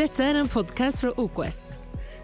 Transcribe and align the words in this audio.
Dette 0.00 0.24
er 0.24 0.38
en 0.40 0.48
podkast 0.48 1.02
fra 1.02 1.10
OKS. 1.20 1.56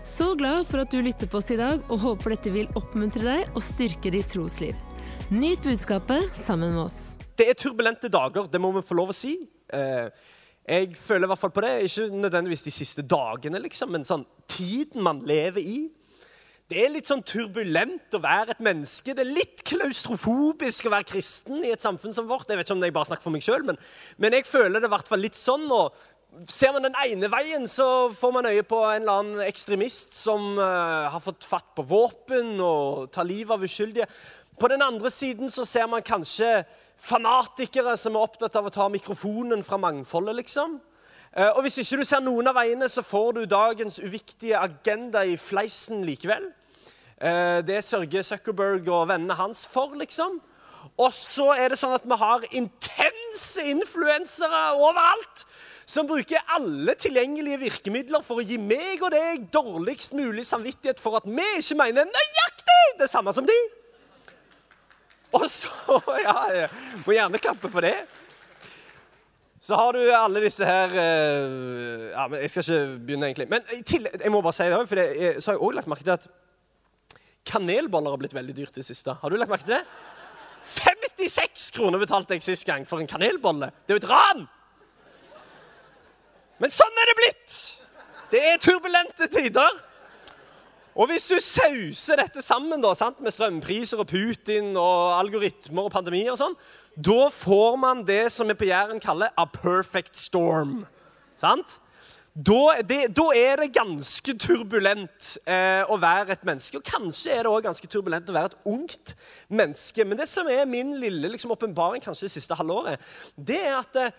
Så 0.06 0.30
glad 0.38 0.62
for 0.64 0.80
at 0.80 0.94
du 0.94 1.02
lytter 1.04 1.28
på 1.28 1.36
oss 1.42 1.50
i 1.52 1.58
dag, 1.60 1.82
og 1.92 1.98
håper 2.00 2.32
dette 2.32 2.52
vil 2.54 2.70
oppmuntre 2.78 3.20
deg 3.20 3.50
og 3.50 3.60
styrke 3.60 4.08
ditt 4.14 4.30
trosliv. 4.32 4.78
Nyt 5.28 5.60
budskapet 5.60 6.30
sammen 6.32 6.72
med 6.72 6.86
oss. 6.86 7.18
Det 7.36 7.50
er 7.50 7.58
turbulente 7.60 8.08
dager, 8.08 8.48
det 8.48 8.62
må 8.64 8.70
vi 8.78 8.84
få 8.86 8.96
lov 8.96 9.12
å 9.12 9.18
si. 9.18 9.34
Eh, 9.76 10.08
jeg 10.64 10.96
føler 10.96 11.28
i 11.28 11.32
hvert 11.34 11.42
fall 11.42 11.52
på 11.52 11.66
det, 11.66 11.74
ikke 11.90 12.08
nødvendigvis 12.14 12.64
de 12.64 12.74
siste 12.78 13.04
dagene, 13.04 13.60
liksom, 13.66 13.92
men 13.92 14.08
sånn 14.08 14.24
tiden 14.48 15.04
man 15.04 15.20
lever 15.28 15.60
i. 15.60 15.78
Det 16.66 16.80
er 16.80 16.90
litt 16.90 17.06
sånn 17.06 17.22
turbulent 17.22 18.16
å 18.16 18.24
være 18.24 18.56
et 18.56 18.64
menneske. 18.64 19.12
Det 19.12 19.22
er 19.22 19.36
litt 19.36 19.60
klaustrofobisk 19.68 20.88
å 20.88 20.96
være 20.96 21.12
kristen 21.12 21.60
i 21.60 21.76
et 21.76 21.84
samfunn 21.84 22.16
som 22.16 22.26
vårt. 22.26 22.48
Jeg 22.48 22.58
vet 22.58 22.66
ikke 22.66 22.74
om 22.80 22.88
jeg 22.88 22.96
bare 22.96 23.12
snakker 23.12 23.28
for 23.28 23.36
meg 23.36 23.44
selv, 23.46 23.68
men, 23.68 23.78
men 24.16 24.34
jeg 24.34 24.48
føler 24.48 24.80
det 24.80 24.88
i 24.88 24.96
hvert 24.96 25.12
fall 25.12 25.22
litt 25.22 25.38
sånn. 25.38 25.68
og 25.70 25.94
Ser 26.44 26.74
man 26.74 26.84
den 26.84 26.96
ene 27.00 27.30
veien, 27.32 27.62
så 27.64 28.10
får 28.12 28.32
man 28.34 28.46
øye 28.50 28.64
på 28.68 28.76
en 28.84 29.06
eller 29.06 29.20
annen 29.22 29.44
ekstremist 29.46 30.12
som 30.12 30.58
uh, 30.60 31.08
har 31.08 31.22
fått 31.24 31.46
fatt 31.48 31.70
på 31.72 31.84
våpen 31.88 32.58
og 32.60 33.06
tar 33.14 33.24
livet 33.24 33.54
av 33.54 33.62
uskyldige. 33.64 34.04
På 34.60 34.68
den 34.68 34.84
andre 34.84 35.08
siden 35.10 35.48
så 35.48 35.64
ser 35.64 35.86
man 35.88 36.04
kanskje 36.04 36.66
fanatikere 37.00 37.94
som 37.96 38.18
er 38.18 38.26
opptatt 38.26 38.58
av 38.60 38.68
å 38.68 38.72
ta 38.74 38.88
mikrofonen 38.92 39.64
fra 39.64 39.78
mangfoldet, 39.80 40.36
liksom. 40.42 40.74
Uh, 41.32 41.54
og 41.54 41.62
hvis 41.64 41.78
ikke 41.80 42.02
du 42.02 42.04
ser 42.04 42.20
noen 42.24 42.50
av 42.52 42.58
veiene, 42.58 42.88
så 42.92 43.04
får 43.06 43.38
du 43.38 43.46
dagens 43.48 43.96
uviktige 44.04 44.60
agenda 44.60 45.22
i 45.24 45.38
fleisen 45.40 46.04
likevel. 46.04 46.50
Uh, 47.16 47.64
det 47.64 47.80
sørger 47.86 48.26
Zuckerberg 48.28 48.90
og 48.92 49.08
vennene 49.08 49.38
hans 49.40 49.64
for, 49.72 49.96
liksom. 49.96 50.36
Og 51.00 51.16
så 51.16 51.48
er 51.56 51.72
det 51.72 51.80
sånn 51.80 51.96
at 51.96 52.04
vi 52.04 52.20
har 52.20 52.44
intense 52.52 53.64
influensere 53.72 54.66
overalt 54.76 55.46
som 55.86 56.06
bruker 56.08 56.42
alle 56.50 56.96
tilgjengelige 56.98 57.60
virkemidler 57.60 58.24
for 58.26 58.42
å 58.42 58.44
gi 58.46 58.58
meg 58.58 59.04
og 59.06 59.12
deg 59.14 59.46
dårligst 59.54 60.16
mulig 60.18 60.42
samvittighet 60.48 60.98
for 61.02 61.20
at 61.20 61.28
vi 61.30 61.46
ikke 61.60 61.78
mener 61.78 62.08
nøyaktig 62.10 62.78
det 62.98 63.06
samme 63.10 63.34
som 63.34 63.46
de. 63.46 63.56
Og 65.36 65.46
så 65.50 65.70
Ja, 66.26 66.38
jeg 66.54 67.02
må 67.04 67.14
gjerne 67.14 67.42
klappe 67.42 67.70
for 67.70 67.86
det. 67.86 67.94
Så 69.62 69.78
har 69.78 69.94
du 69.94 70.02
alle 70.14 70.42
disse 70.44 70.66
her 70.66 70.92
uh, 70.94 72.10
ja, 72.12 72.26
men 72.30 72.42
Jeg 72.42 72.50
skal 72.50 72.62
ikke 72.62 72.98
begynne, 73.06 73.30
egentlig. 73.30 73.48
Men 73.50 73.64
jeg 73.70 74.34
må 74.34 74.42
bare 74.42 74.58
si 74.58 74.66
det 74.70 74.82
for 74.90 75.02
jeg, 75.02 75.38
så 75.42 75.52
har 75.52 75.56
jeg 75.56 75.64
òg 75.68 75.78
lagt 75.78 75.90
merke 75.90 76.06
til 76.06 76.14
at 76.14 76.28
kanelboller 77.46 78.14
har 78.14 78.20
blitt 78.20 78.34
veldig 78.34 78.54
dyrt 78.58 78.74
i 78.74 78.82
det 78.82 78.88
siste. 78.90 79.14
Har 79.22 79.30
du 79.30 79.38
lagt 79.38 79.50
merke 79.50 79.66
til 79.66 79.78
det? 79.78 79.84
56 80.66 81.70
kroner 81.78 82.02
betalte 82.02 82.34
jeg 82.34 82.42
sist 82.42 82.66
gang 82.66 82.86
for 82.90 82.98
en 82.98 83.10
kanelbolle. 83.10 83.70
Det 83.86 83.94
er 83.94 84.00
jo 84.00 84.02
et 84.02 84.10
ran! 84.10 84.46
Men 86.62 86.72
sånn 86.72 87.02
er 87.02 87.10
det 87.10 87.18
blitt! 87.18 87.58
Det 88.32 88.40
er 88.42 88.62
turbulente 88.62 89.28
tider. 89.30 89.82
Og 90.96 91.10
hvis 91.10 91.28
du 91.28 91.36
sauser 91.42 92.22
dette 92.22 92.40
sammen 92.42 92.80
da, 92.80 92.94
sant, 92.96 93.20
med 93.22 93.34
strømpriser 93.34 94.00
og 94.00 94.08
Putin 94.08 94.72
og 94.72 95.18
algoritmer 95.18 95.86
og 95.86 95.92
pandemi 95.92 96.24
og 96.32 96.38
sånn, 96.40 96.56
da 96.96 97.26
får 97.28 97.76
man 97.80 98.00
det 98.08 98.30
som 98.32 98.48
vi 98.48 98.56
på 98.56 98.70
Jæren 98.70 99.02
kaller 99.02 99.34
a 99.36 99.44
perfect 99.44 100.16
storm. 100.16 100.86
Sant? 101.40 101.76
Da, 102.36 102.80
det, 102.84 102.98
da 103.16 103.26
er 103.36 103.60
det 103.60 103.70
ganske 103.76 104.34
turbulent 104.40 105.36
eh, 105.48 105.84
å 105.88 105.96
være 106.00 106.34
et 106.34 106.44
menneske. 106.48 106.80
Og 106.80 106.84
kanskje 106.84 107.32
er 107.32 107.44
det 107.44 107.52
også 107.52 107.68
ganske 107.68 107.92
turbulent 107.92 108.32
å 108.32 108.36
være 108.36 108.52
et 108.52 108.68
ungt 108.72 109.14
menneske. 109.48 110.04
Men 110.04 110.20
det 110.20 110.28
som 110.32 110.48
er 110.52 110.68
min 110.68 110.96
lille 111.00 111.30
liksom, 111.32 111.52
kanskje 111.56 112.26
det 112.26 112.34
siste 112.34 112.56
halvåret, 112.56 113.00
det 113.36 113.60
er 113.60 113.78
at 113.78 114.00
eh, 114.00 114.16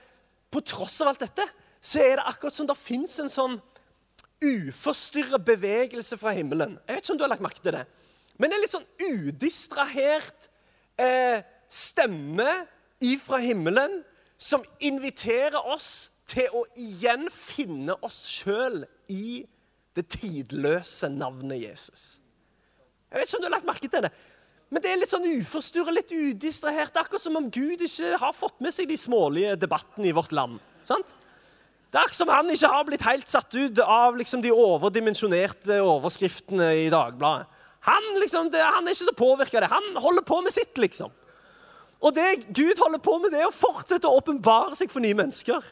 på 0.54 0.62
tross 0.66 1.02
av 1.02 1.12
alt 1.12 1.26
dette 1.26 1.46
så 1.82 2.02
er 2.04 2.20
det 2.20 2.28
akkurat 2.30 2.56
som 2.56 2.68
det 2.70 2.78
fins 2.80 3.18
en 3.22 3.32
sånn 3.32 3.58
uforstyrra 4.44 5.40
bevegelse 5.42 6.18
fra 6.20 6.34
himmelen. 6.38 6.78
Jeg 6.86 6.98
vet 6.98 7.06
ikke 7.06 7.16
om 7.16 7.20
du 7.20 7.26
har 7.26 7.34
lagt 7.34 7.46
merke 7.46 7.64
til 7.64 7.78
det. 7.78 7.86
Men 8.38 8.52
det 8.52 8.58
er 8.58 8.64
litt 8.66 8.76
sånn 8.76 8.90
udistrahert 9.02 10.50
eh, 11.02 11.42
stemme 11.70 12.52
ifra 13.04 13.40
himmelen 13.42 14.02
som 14.38 14.66
inviterer 14.78 15.58
oss 15.74 16.12
til 16.30 16.54
å 16.54 16.64
igjen 16.78 17.28
finne 17.34 17.96
oss 18.06 18.26
sjøl 18.30 18.84
i 19.10 19.46
det 19.98 20.06
tidløse 20.14 21.10
navnet 21.10 21.64
Jesus. 21.64 22.18
Jeg 23.08 23.22
vet 23.22 23.30
ikke 23.30 23.40
om 23.40 23.44
du 23.44 23.48
har 23.48 23.56
lagt 23.56 23.70
merke 23.70 23.90
til 23.90 24.04
det. 24.06 24.12
Men 24.68 24.84
det 24.84 24.92
er 24.92 25.00
litt 25.00 25.12
sånn 25.14 25.26
uforstyrra, 25.26 25.94
litt 25.96 26.12
udistrahert. 26.12 26.98
Akkurat 27.00 27.24
som 27.24 27.40
om 27.40 27.48
Gud 27.50 27.82
ikke 27.86 28.18
har 28.20 28.36
fått 28.36 28.60
med 28.62 28.76
seg 28.76 28.90
de 28.92 28.98
smålige 29.00 29.56
debattene 29.62 30.10
i 30.10 30.16
vårt 30.16 30.36
land. 30.36 30.60
Sant? 30.88 31.14
Det 31.92 32.02
er 32.02 32.16
som 32.16 32.30
han 32.32 32.50
ikke 32.52 32.70
har 32.72 32.84
blitt 32.88 33.06
helt 33.08 33.30
satt 33.32 33.54
ut 33.56 33.80
av 33.80 34.18
liksom, 34.20 34.42
de 34.44 34.52
overdimensjonerte 34.52 35.80
overskriftene 35.84 36.74
i 36.84 36.90
Dagbladet. 36.92 37.48
Han, 37.88 38.10
liksom, 38.20 38.50
det, 38.52 38.60
han 38.60 38.88
er 38.88 38.96
ikke 38.96 39.08
så 39.08 39.16
påvirka 39.16 39.62
av 39.62 39.64
det. 39.64 39.72
Han 39.72 40.02
holder 40.04 40.26
på 40.28 40.42
med 40.44 40.52
sitt, 40.52 40.76
liksom. 40.78 41.14
Og 42.04 42.14
det 42.14 42.50
Gud 42.52 42.82
holder 42.84 43.00
på 43.00 43.16
med, 43.18 43.32
det 43.32 43.42
er 43.42 43.48
å 43.50 43.56
fortsette 43.56 44.10
å 44.10 44.20
åpenbare 44.20 44.76
seg 44.78 44.92
for 44.92 45.02
nye 45.02 45.16
mennesker. 45.18 45.64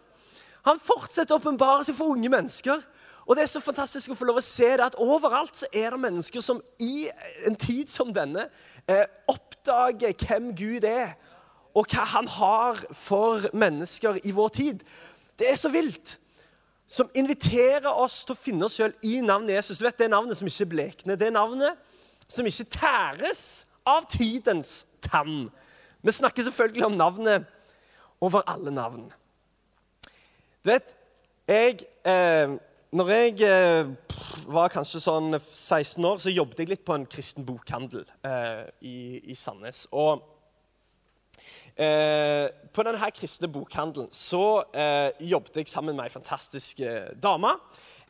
Han 0.65 0.79
fortsetter 0.81 1.35
å 1.35 1.41
åpenbare 1.41 1.83
seg 1.85 1.97
for 1.99 2.15
unge 2.15 2.31
mennesker. 2.31 2.79
Og 3.25 3.35
det 3.35 3.43
er 3.43 3.51
så 3.51 3.61
fantastisk 3.61 4.13
å 4.13 4.17
få 4.17 4.27
lov 4.29 4.39
å 4.39 4.45
se 4.45 4.69
det 4.77 4.85
at 4.85 4.97
overalt 5.01 5.57
så 5.57 5.67
er 5.73 5.91
det 5.91 6.01
mennesker 6.01 6.43
som 6.45 6.61
i 6.81 7.07
en 7.45 7.57
tid 7.57 7.89
som 7.89 8.13
denne 8.13 8.47
eh, 8.87 9.05
oppdager 9.29 10.13
hvem 10.21 10.51
Gud 10.57 10.85
er, 10.85 11.15
og 11.75 11.89
hva 11.91 12.05
han 12.13 12.29
har 12.31 12.79
for 12.95 13.49
mennesker 13.51 14.21
i 14.23 14.31
vår 14.31 14.53
tid. 14.55 14.85
Det 15.39 15.49
er 15.51 15.59
så 15.59 15.69
vilt. 15.69 16.19
Som 16.87 17.09
inviterer 17.17 17.89
oss 17.89 18.21
til 18.25 18.35
å 18.35 18.39
finne 18.39 18.67
oss 18.67 18.77
sjøl 18.77 18.93
i 19.03 19.17
navnet 19.25 19.57
Jesus. 19.57 19.79
Du 19.79 19.85
vet, 19.87 19.97
Det 19.97 20.05
er 20.05 20.13
navnet 20.13 20.37
som 20.37 20.47
ikke 20.47 20.69
blekner. 20.69 21.15
Det 21.15 21.27
er 21.27 21.35
navnet 21.35 21.77
som 22.27 22.45
ikke 22.45 22.67
tæres 22.77 23.65
av 23.85 24.05
tidens 24.09 24.85
tann. 25.01 25.49
Vi 26.01 26.11
snakker 26.11 26.43
selvfølgelig 26.43 26.85
om 26.85 26.97
navnet 26.97 27.45
over 28.21 28.45
alle 28.47 28.71
navn. 28.71 29.11
Du 30.65 30.71
vet, 30.71 30.95
jeg 31.47 31.85
eh, 32.05 32.57
Når 32.95 33.09
jeg 33.09 33.41
eh, 33.43 33.89
var 34.47 34.71
kanskje 34.71 35.01
sånn 35.03 35.35
16 35.35 36.05
år, 36.05 36.21
så 36.21 36.31
jobbet 36.31 36.61
jeg 36.61 36.69
litt 36.69 36.85
på 36.85 36.95
en 36.95 37.07
kristen 37.09 37.43
bokhandel 37.45 38.05
eh, 38.23 38.69
i, 38.87 39.19
i 39.33 39.35
Sandnes. 39.35 39.83
Og 39.91 40.21
Eh, 41.75 42.47
på 42.71 42.83
denne 42.87 43.09
kristne 43.11 43.49
bokhandelen 43.51 44.07
så 44.15 44.63
eh, 44.71 45.09
jobbet 45.27 45.57
jeg 45.59 45.67
sammen 45.67 45.97
med 45.97 46.07
ei 46.07 46.13
fantastisk 46.13 46.79
eh, 46.79 47.09
dame. 47.19 47.51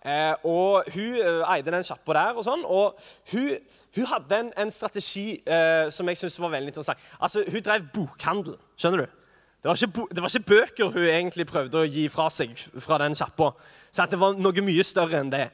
Eh, 0.06 0.36
og 0.46 0.86
Hun 0.94 1.16
eh, 1.18 1.42
eide 1.50 1.74
den 1.74 1.88
sjappa 1.88 2.14
der, 2.14 2.38
og 2.38 2.46
sånn, 2.46 2.62
og 2.62 3.00
hun, 3.32 3.56
hun 3.98 4.10
hadde 4.12 4.38
en, 4.44 4.52
en 4.62 4.74
strategi 4.74 5.42
som 5.90 6.12
jeg 6.12 6.22
syntes 6.22 6.38
var 6.44 6.54
veldig 6.54 6.76
interessant. 6.76 7.02
Altså, 7.18 7.42
Hun 7.50 7.66
drev 7.66 7.90
bokhandel. 7.96 8.60
skjønner 8.78 9.06
du? 9.06 9.18
Det 9.66 9.72
var, 9.72 9.82
ikke, 9.82 10.08
det 10.14 10.22
var, 10.22 10.30
ikke, 10.30 10.50
bøker 10.52 10.94
hun 10.94 11.10
egentlig 11.10 11.48
prøvde 11.50 11.82
å 11.82 11.90
gi 11.90 12.06
fra 12.14 12.30
seg 12.30 12.54
fra 12.86 13.00
den 13.02 13.18
sjappa. 13.18 13.50
Det 13.98 14.20
var 14.22 14.38
noe 14.38 14.62
mye 14.62 14.86
større 14.86 15.24
enn 15.24 15.34
det. 15.34 15.48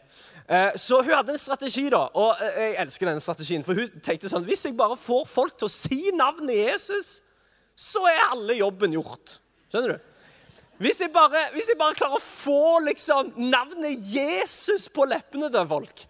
Så 0.75 0.99
hun 0.99 1.13
hadde 1.15 1.31
en 1.31 1.39
strategi, 1.39 1.85
da, 1.93 2.09
og 2.11 2.41
jeg 2.43 2.75
elsker 2.81 3.07
denne 3.07 3.23
strategien. 3.23 3.63
For 3.63 3.77
hun 3.77 4.01
tenkte 4.03 4.27
sånn 4.27 4.43
Hvis 4.43 4.65
jeg 4.67 4.75
bare 4.75 4.99
får 4.99 5.29
folk 5.31 5.55
til 5.55 5.69
å 5.69 5.71
si 5.71 6.11
navnet 6.11 6.59
Jesus 6.59 7.21
så 7.81 8.03
er 8.09 8.27
alle 8.29 8.59
jobben 8.59 8.93
gjort. 8.93 9.39
Skjønner 9.71 9.95
du? 9.95 10.07
Hvis 10.81 11.01
jeg 11.01 11.11
bare, 11.13 11.43
hvis 11.53 11.69
jeg 11.69 11.77
bare 11.77 11.97
klarer 11.97 12.17
å 12.17 12.23
få 12.23 12.79
liksom, 12.87 13.35
navnet 13.51 14.01
Jesus 14.13 14.87
på 14.89 15.05
leppene 15.09 15.49
til 15.53 15.67
folk, 15.69 16.03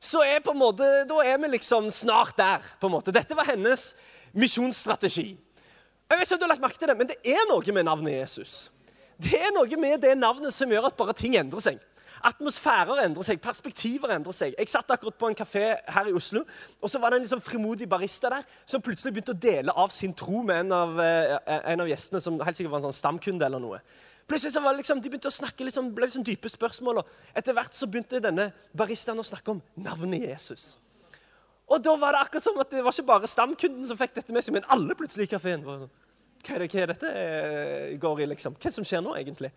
så 0.00 0.22
er 0.24 0.40
måte, 0.56 0.86
da 1.08 1.18
er 1.24 1.36
vi 1.42 1.50
liksom 1.52 1.90
snart 1.92 2.36
der. 2.38 2.64
på 2.80 2.88
en 2.88 2.94
måte. 2.96 3.12
Dette 3.12 3.36
var 3.36 3.44
hennes 3.44 3.94
misjonsstrategi. 4.32 5.36
Jeg 6.10 6.18
vet 6.18 6.26
ikke 6.26 6.34
om 6.34 6.40
du 6.40 6.46
har 6.46 6.52
lagt 6.54 6.64
merke 6.64 6.80
til 6.80 6.88
det, 6.88 6.96
Men 6.96 7.10
det 7.10 7.18
er 7.24 7.44
noe 7.48 7.72
med 7.72 7.84
navnet 7.84 8.16
Jesus. 8.16 8.70
Det 9.20 9.36
er 9.36 9.52
noe 9.52 9.76
med 9.76 10.00
det 10.00 10.16
navnet 10.16 10.54
som 10.56 10.70
gjør 10.70 10.88
at 10.88 10.96
bare 10.96 11.12
ting 11.12 11.36
endrer 11.36 11.60
seg. 11.60 11.78
Atmosfærer 12.20 13.00
endrer 13.06 13.24
seg, 13.24 13.38
perspektiver 13.40 14.12
endrer 14.12 14.34
seg. 14.36 14.54
Jeg 14.58 14.68
satt 14.68 14.90
akkurat 14.92 15.16
på 15.16 15.30
en 15.30 15.36
kafé 15.38 15.64
her 15.88 16.10
i 16.10 16.12
Oslo, 16.16 16.42
og 16.80 16.92
så 16.92 17.00
var 17.00 17.10
det 17.10 17.20
en 17.20 17.24
liksom 17.24 17.40
frimodig 17.40 17.88
barista 17.88 18.28
der 18.32 18.44
som 18.68 18.82
plutselig 18.84 19.14
begynte 19.14 19.32
å 19.32 19.40
dele 19.40 19.72
av 19.72 19.94
sin 19.94 20.12
tro 20.12 20.42
med 20.44 20.66
en 20.66 20.76
av, 20.76 21.00
eh, 21.00 21.38
en 21.72 21.80
av 21.80 21.88
gjestene, 21.88 22.20
som 22.20 22.36
helt 22.40 22.56
sikkert 22.56 22.74
var 22.74 22.82
en 22.82 22.90
sånn 22.90 23.00
stamkunde 23.00 23.46
eller 23.46 23.62
noe. 23.62 23.80
Plutselig 24.28 24.52
så 24.52 24.62
var 24.62 24.72
det 24.72 24.82
liksom, 24.84 25.00
De 25.00 25.08
begynte 25.08 25.32
å 25.32 25.34
snakke 25.34 25.64
liksom, 25.64 25.94
ble 25.94 26.06
liksom 26.06 26.24
dype 26.24 26.48
spørsmål, 26.48 26.98
og 26.98 27.06
etter 27.34 27.56
hvert 27.56 27.74
så 27.74 27.88
begynte 27.88 28.20
denne 28.20 28.52
baristaen 28.76 29.18
å 29.18 29.26
snakke 29.26 29.56
om 29.56 29.62
navnet 29.76 30.28
Jesus. 30.28 30.76
Og 31.70 31.82
da 31.82 31.96
var 31.96 32.12
det 32.12 32.20
akkurat 32.20 32.44
som 32.44 32.58
at 32.58 32.70
det 32.70 32.84
var 32.84 32.92
ikke 32.92 33.06
bare 33.06 33.30
stamkunden 33.30 33.86
som 33.86 33.98
fikk 33.98 34.14
dette 34.14 34.34
med 34.34 34.44
seg, 34.44 34.54
men 34.58 34.68
alle 34.68 34.94
plutselig 34.98 35.28
i 35.28 35.32
kafeen. 35.34 35.62
Hva 35.64 35.88
er 36.54 36.62
det, 36.62 36.70
hva 36.72 36.80
er 36.82 36.92
dette 36.92 37.10
eh, 37.10 37.98
går 38.00 38.22
i, 38.24 38.30
liksom? 38.32 38.56
Hva 38.56 38.66
er 38.66 38.72
det 38.72 38.78
som 38.78 38.86
skjer 38.86 39.04
nå, 39.06 39.14
egentlig? 39.18 39.52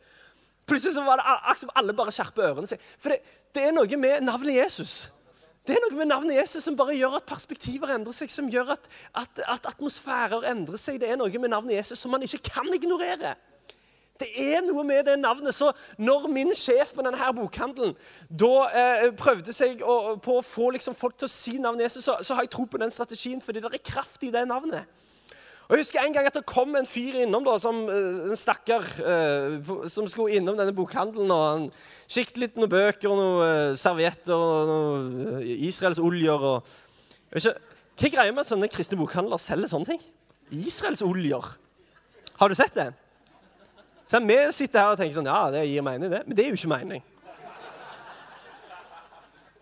Plutselig 0.69 0.95
så 0.95 1.03
var 1.03 1.19
det 1.19 1.27
akkurat 1.27 1.59
som 1.59 1.73
alle 1.75 1.95
bare 1.97 2.13
skjerper 2.15 2.47
ørene 2.49 2.69
sine. 2.69 2.91
For 3.01 3.13
det, 3.13 3.19
det, 3.55 3.67
er 3.67 3.75
noe 3.75 3.99
med 3.99 4.23
navnet 4.23 4.55
Jesus 4.55 5.11
Det 5.67 5.75
er 5.75 5.83
noe 5.83 5.95
med 5.95 6.09
navnet 6.11 6.37
Jesus 6.37 6.65
som 6.65 6.75
bare 6.79 6.95
gjør 6.95 7.17
at 7.19 7.27
perspektiver 7.27 7.93
endrer 7.95 8.15
seg, 8.15 8.31
som 8.31 8.49
gjør 8.51 8.75
at, 8.75 8.87
at, 9.15 9.43
at 9.47 9.67
atmosfærer 9.73 10.49
endrer 10.51 10.79
seg. 10.79 10.99
Det 10.99 11.11
er 11.11 11.19
noe 11.19 11.31
med 11.39 11.53
navnet 11.53 11.77
Jesus 11.77 12.03
som 12.03 12.11
man 12.11 12.25
ikke 12.27 12.43
kan 12.51 12.67
ignorere. 12.75 13.35
Det 14.19 14.29
er 14.37 14.61
noe 14.61 14.83
med 14.85 15.07
det 15.07 15.15
navnet. 15.19 15.55
Så 15.55 15.71
når 15.97 16.27
min 16.31 16.53
sjef 16.55 16.93
på 16.93 17.03
denne 17.05 17.19
her 17.19 17.33
bokhandelen 17.35 17.95
da 18.29 18.51
eh, 18.69 19.07
prøvde 19.17 19.55
seg 19.55 19.81
å, 19.81 20.15
på 20.21 20.37
å 20.39 20.45
få 20.45 20.69
liksom, 20.75 20.95
folk 20.95 21.17
til 21.17 21.27
å 21.27 21.33
si 21.33 21.55
navnet 21.61 21.87
Jesus, 21.87 22.05
så, 22.05 22.19
så, 22.21 22.37
har 22.37 22.45
jeg 22.45 22.53
tro 22.53 22.67
på 22.69 22.81
den 22.81 22.93
strategien, 22.93 23.41
fordi 23.41 23.63
det 23.63 23.73
er 23.73 23.83
kraft 23.83 24.23
i 24.23 24.31
det 24.33 24.45
navnet. 24.47 24.87
Og 25.67 25.77
Jeg 25.77 25.85
husker 25.85 26.01
en 26.03 26.13
gang 26.13 26.27
at 26.27 26.35
det 26.35 26.45
kom 26.45 26.75
en 26.75 26.87
fyr 26.87 27.21
innom, 27.23 27.45
da, 27.45 27.57
som, 27.57 27.85
eh, 27.89 28.29
en 28.29 28.35
stakkar, 28.35 28.83
eh, 28.99 29.87
som 29.87 30.07
skulle 30.07 30.35
innom 30.35 30.57
denne 30.57 30.75
bokhandelen. 30.75 31.31
og 31.31 31.51
Han 31.51 31.71
kikket 32.07 32.37
litt 32.37 32.55
noen 32.57 32.69
bøker 32.69 33.09
og 33.09 33.17
noen 33.17 33.71
eh, 33.71 33.75
servietter 33.75 34.35
og 34.35 34.67
noen 34.67 35.41
Israelsoljer. 35.41 36.43
Og 36.51 36.63
ikke, 37.35 37.55
Hva 37.95 38.07
er 38.07 38.15
greia 38.17 38.31
med 38.31 38.43
at 38.43 38.51
sånne 38.51 38.69
kristne 38.69 38.97
bokhandler 38.97 39.37
selger 39.37 39.71
sånne 39.71 39.85
ting? 39.85 40.01
Israelsoljer. 40.51 41.55
Har 42.39 42.49
du 42.49 42.55
sett 42.55 42.73
det? 42.75 42.93
Så 44.05 44.19
Vi 44.19 44.51
sitter 44.51 44.79
her 44.79 44.91
og 44.91 44.97
tenker 44.97 45.15
sånn, 45.15 45.31
ja, 45.31 45.49
det 45.49 45.67
gir 45.69 45.81
mening, 45.81 46.11
det. 46.11 46.27
Men 46.27 46.35
det 46.35 46.45
er 46.45 46.49
jo 46.49 46.59
ikke 46.59 46.75
mening. 46.75 47.03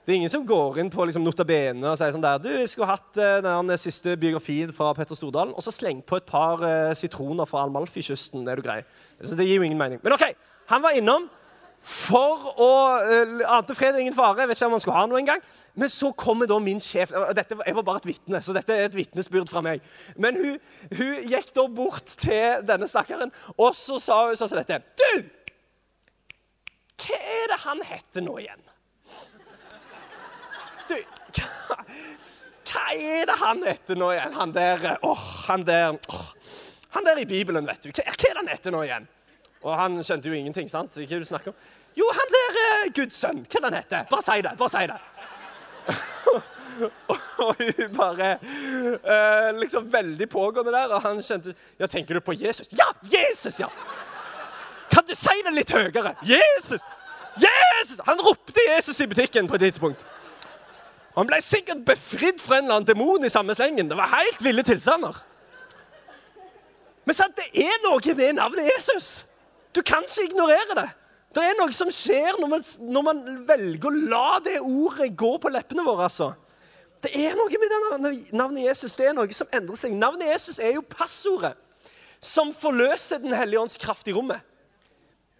Det 0.02 0.16
er 0.16 0.18
ingen 0.18 0.32
som 0.34 0.46
går 0.48 0.80
inn 0.82 0.90
på 0.90 1.06
liksom, 1.06 1.22
notabene 1.22 1.92
og 1.92 1.98
sier 2.00 2.14
sånn 2.16 2.24
der 2.24 2.40
Du, 2.42 2.50
skulle 2.70 2.90
hatt 2.90 3.20
uh, 3.22 3.38
den 3.46 3.70
siste 3.78 4.16
biografien 4.18 4.72
fra 4.74 4.96
Petter 4.98 5.18
Stordalen, 5.18 5.54
og 5.54 5.62
så 5.62 5.74
sleng 5.74 6.00
på 6.02 6.18
et 6.18 6.26
par 6.26 6.64
uh, 6.64 6.94
sitroner 6.98 7.46
fra 7.46 7.68
Almalfi-kysten. 7.68 8.48
Er 8.50 8.58
du 8.58 8.66
grei? 8.66 8.80
Så 9.22 9.38
det 9.38 9.46
gir 9.46 9.60
jo 9.60 9.68
ingen 9.68 9.78
mening. 9.78 10.02
Men 10.02 10.16
OK, 10.18 10.26
han 10.72 10.82
var 10.82 10.98
innom 10.98 11.28
for 11.86 12.50
å 12.62 12.72
uh, 13.06 13.44
Ante 13.54 13.76
fred 13.78 14.00
ingen 14.02 14.18
fare. 14.18 14.42
Jeg 14.42 14.50
vet 14.50 14.58
ikke 14.58 14.72
om 14.72 14.76
han 14.80 14.84
skulle 14.88 14.98
ha 14.98 15.06
noe 15.12 15.22
engang. 15.22 15.46
Men 15.78 15.94
så 15.94 16.10
kommer 16.18 16.50
da 16.50 16.58
min 16.58 16.82
sjef 16.82 17.14
dette, 17.38 17.60
Jeg 17.62 17.78
var 17.78 17.88
bare 17.92 18.02
et 18.02 18.10
vitne, 18.10 18.42
så 18.42 18.58
dette 18.58 18.74
er 18.74 18.90
et 18.90 18.98
vitnesbyrd 18.98 19.54
fra 19.54 19.62
meg. 19.66 19.86
Men 20.18 20.42
hun, 20.42 20.58
hun, 20.98 21.14
gikk 21.30 21.54
da 21.58 21.68
bort 21.70 22.18
til 22.26 22.66
denne 22.66 22.90
stakkaren, 22.90 23.30
og 23.54 23.78
så 23.78 24.02
sa 24.02 24.24
hun 24.32 24.42
sånn 24.42 24.50
som 24.50 24.64
dette 24.64 24.82
Du! 24.98 25.30
Hva 27.02 27.22
er 27.38 27.50
det 27.54 27.62
han 27.70 27.86
heter 27.86 28.26
nå 28.26 28.42
igjen? 28.42 28.71
Du, 30.92 31.42
hva, 32.72 32.86
er 32.92 33.30
det 33.30 33.38
han 33.40 33.64
heter 33.64 34.00
nå 34.00 34.12
igjen? 34.12 34.36
Han 34.36 34.54
der 34.56 34.86
oh, 35.08 35.26
han 35.48 35.64
der 35.68 35.96
oh, 36.12 36.30
Han 36.92 37.08
der 37.08 37.22
i 37.22 37.26
Bibelen, 37.26 37.68
vet 37.68 37.84
du. 37.84 37.92
Hva, 37.92 38.04
hva 38.04 38.16
er 38.16 38.36
det 38.36 38.42
han 38.42 38.52
heter 38.52 38.76
nå 38.76 38.84
igjen? 38.84 39.08
Og 39.62 39.76
han 39.78 40.02
skjønte 40.04 40.28
jo 40.28 40.36
ingenting. 40.36 40.70
sant? 40.70 40.96
Hva 40.98 41.06
er 41.06 41.14
det 41.14 41.24
du 41.24 41.30
snakker 41.30 41.54
om? 41.54 41.70
Jo, 41.96 42.08
han 42.16 42.34
der 42.34 42.58
uh, 42.58 42.88
Guds 42.96 43.20
sønn. 43.20 43.46
Hva 43.46 43.60
er 43.60 43.64
det 43.64 43.70
han 43.70 43.80
heter? 43.80 44.08
Bare 44.12 44.26
si 44.26 44.38
det. 44.44 44.54
Bare 44.60 44.74
si 44.74 44.84
det. 44.92 45.00
og 47.46 47.56
hun 47.60 47.96
bare 47.96 48.30
uh, 48.42 49.60
liksom 49.60 49.88
veldig 49.94 50.28
pågående 50.30 50.72
der, 50.76 50.96
og 50.96 51.02
han 51.06 51.22
skjønte 51.24 51.56
Ja, 51.80 51.88
tenker 51.88 52.18
du 52.18 52.24
på 52.26 52.36
Jesus? 52.36 52.72
Ja! 52.78 52.92
Jesus, 53.12 53.60
ja! 53.60 53.70
Kan 54.92 55.08
du 55.08 55.16
si 55.16 55.36
det 55.46 55.54
litt 55.56 55.72
høyere? 55.72 56.16
Jesus! 56.28 56.84
Jesus! 57.40 58.00
Han 58.08 58.20
ropte 58.20 58.66
Jesus 58.68 59.00
i 59.00 59.08
butikken 59.08 59.48
på 59.48 59.56
et 59.56 59.70
tidspunkt. 59.70 60.04
Han 61.16 61.28
ble 61.28 61.42
sikkert 61.44 61.84
befridd 61.88 62.40
fra 62.40 62.58
en 62.58 62.66
eller 62.66 62.80
annen 62.80 62.88
demon 62.88 63.26
i 63.28 63.32
samme 63.32 63.56
slengen. 63.58 63.90
Det 63.90 63.98
var 64.00 64.12
helt 64.14 64.44
ville 64.44 64.64
tilstander. 64.64 65.18
Men 67.06 67.18
sant, 67.18 67.36
det 67.36 67.50
er 67.66 67.82
noe 67.84 68.16
med 68.16 68.38
navnet 68.38 68.70
Jesus. 68.70 69.26
Du 69.76 69.82
kan 69.82 70.06
ikke 70.08 70.30
ignorere 70.30 70.78
det. 70.78 70.90
Det 71.32 71.44
er 71.48 71.58
noe 71.60 71.72
som 71.76 71.90
skjer 71.94 72.38
når 72.40 72.50
man, 72.52 72.64
når 72.94 73.04
man 73.08 73.20
velger 73.48 73.88
å 73.88 74.08
la 74.12 74.40
det 74.44 74.58
ordet 74.60 75.14
gå 75.18 75.32
på 75.42 75.52
leppene 75.52 75.84
våre. 75.88 76.08
altså. 76.10 76.34
Det 77.02 77.12
er 77.18 77.36
noe 77.40 77.60
med 77.60 78.32
navnet 78.36 78.66
Jesus. 78.68 78.96
Det 79.00 79.08
er 79.10 79.16
noe 79.18 79.32
som 79.34 79.50
endrer 79.52 79.80
seg. 79.80 79.96
Navnet 79.98 80.30
Jesus 80.34 80.60
er 80.60 80.76
jo 80.76 80.86
passordet 80.86 81.56
som 82.22 82.52
forløser 82.54 83.18
Den 83.24 83.34
hellige 83.34 83.64
ånds 83.64 83.80
kraft 83.82 84.08
i 84.08 84.14
rommet. 84.14 84.44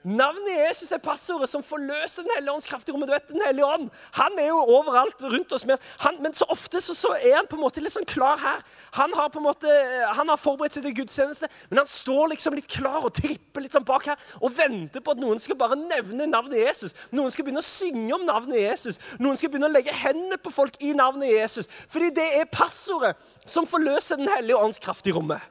Navnet 0.02 0.56
Jesus 0.56 0.90
er 0.96 0.98
passordet 0.98 1.46
som 1.52 1.62
forløser 1.62 2.26
Den 2.26 2.32
hellige 2.34 2.54
ånds 2.56 2.66
kraft 2.66 2.88
i 2.90 2.94
rommet. 2.94 3.10
Du 3.10 3.14
vet, 3.14 3.28
Den 3.30 3.44
hellige 3.46 3.68
ånd 3.68 3.90
han 4.18 4.40
er 4.40 4.48
jo 4.50 4.58
overalt 4.58 5.22
rundt 5.22 5.52
oss. 5.54 5.66
Han, 6.02 6.18
men 6.24 6.34
så 6.34 6.46
ofte 6.50 6.82
så, 6.82 6.96
så, 6.98 7.14
er 7.22 7.36
han 7.36 7.50
på 7.50 7.56
en 7.60 7.62
måte 7.62 7.84
litt 7.84 7.94
sånn 7.94 8.08
klar 8.10 8.40
her. 8.42 8.64
Han 8.98 9.14
har 9.14 9.30
på 9.30 9.40
en 9.40 9.46
måte, 9.46 9.70
han 10.18 10.30
har 10.30 10.42
forberedt 10.42 10.76
seg 10.76 10.88
til 10.88 10.96
gudstjeneste, 10.98 11.48
men 11.70 11.84
han 11.84 11.88
står 11.88 12.34
liksom 12.34 12.58
litt 12.58 12.68
klar 12.72 13.06
og 13.06 13.14
tripper 13.16 13.64
litt 13.64 13.78
sånn 13.78 13.86
bak 13.88 14.10
her 14.10 14.26
og 14.42 14.52
venter 14.58 15.06
på 15.06 15.14
at 15.14 15.22
noen 15.22 15.40
skal 15.40 15.60
bare 15.60 15.78
nevne 15.80 16.28
navnet 16.28 16.60
Jesus. 16.60 16.98
Noen 17.14 17.32
skal 17.32 17.46
begynne 17.46 17.64
å 17.64 17.70
synge 17.70 18.18
om 18.18 18.26
navnet 18.28 18.60
Jesus. 18.64 19.00
Noen 19.22 19.40
skal 19.40 19.54
begynne 19.54 19.70
å 19.70 19.76
legge 19.76 19.96
hendene 19.96 20.42
på 20.42 20.54
folk 20.54 20.82
i 20.82 20.96
navnet 20.98 21.32
Jesus. 21.32 21.70
Fordi 21.94 22.10
det 22.18 22.28
er 22.42 22.52
passordet 22.52 23.16
som 23.46 23.70
forløser 23.70 24.18
Den 24.18 24.34
hellige 24.34 24.58
ånds 24.58 24.82
kraft 24.82 25.08
i 25.08 25.14
rommet. 25.16 25.42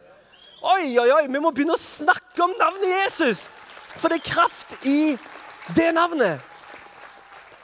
Oi, 0.60 0.98
oi, 1.00 1.08
oi, 1.08 1.24
vi 1.30 1.40
må 1.40 1.54
begynne 1.54 1.78
å 1.78 1.80
snakke 1.80 2.42
om 2.44 2.52
navnet 2.58 2.90
Jesus. 2.92 3.46
For 3.96 4.08
det 4.08 4.20
er 4.20 4.30
kraft 4.30 4.86
i 4.86 5.16
det 5.76 5.90
navnet. 5.94 6.40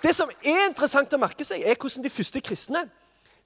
Det 0.02 0.14
som 0.14 0.30
er 0.44 0.68
interessant 0.68 1.14
å 1.14 1.20
merke 1.20 1.44
seg, 1.46 1.62
er 1.62 1.78
hvordan 1.78 2.04
de 2.04 2.12
første 2.12 2.42
kristne 2.44 2.86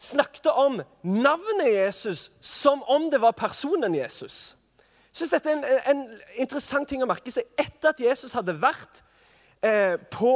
snakket 0.00 0.48
om 0.52 0.80
navnet 1.04 1.68
Jesus 1.68 2.30
som 2.40 2.82
om 2.88 3.10
det 3.12 3.20
var 3.20 3.36
personen 3.36 3.94
Jesus. 3.94 4.56
Jeg 5.10 5.16
synes 5.16 5.30
Dette 5.30 5.50
er 5.50 5.56
en, 5.58 5.64
en 5.92 6.02
interessant 6.40 6.88
ting 6.88 7.02
å 7.02 7.08
merke 7.08 7.32
seg. 7.34 7.48
Etter 7.58 7.92
at 7.92 8.00
Jesus 8.00 8.32
hadde 8.36 8.54
vært 8.62 9.02
eh, 9.66 9.96
på, 10.12 10.34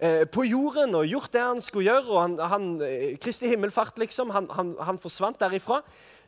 eh, 0.00 0.22
på, 0.30 0.46
jorden 0.46 0.94
og 0.94 1.08
gjort 1.10 1.32
det 1.34 1.42
han 1.42 1.60
skulle 1.60 1.90
gjøre, 1.90 2.06
og 2.06 2.20
han, 2.22 2.38
han 2.52 2.70
eh, 2.86 3.18
Kristi 3.20 3.50
himmelfart, 3.50 3.98
liksom, 4.00 4.30
han, 4.32 4.48
han, 4.54 4.76
han 4.80 5.00
forsvant 5.02 5.40
derifra. 5.42 5.82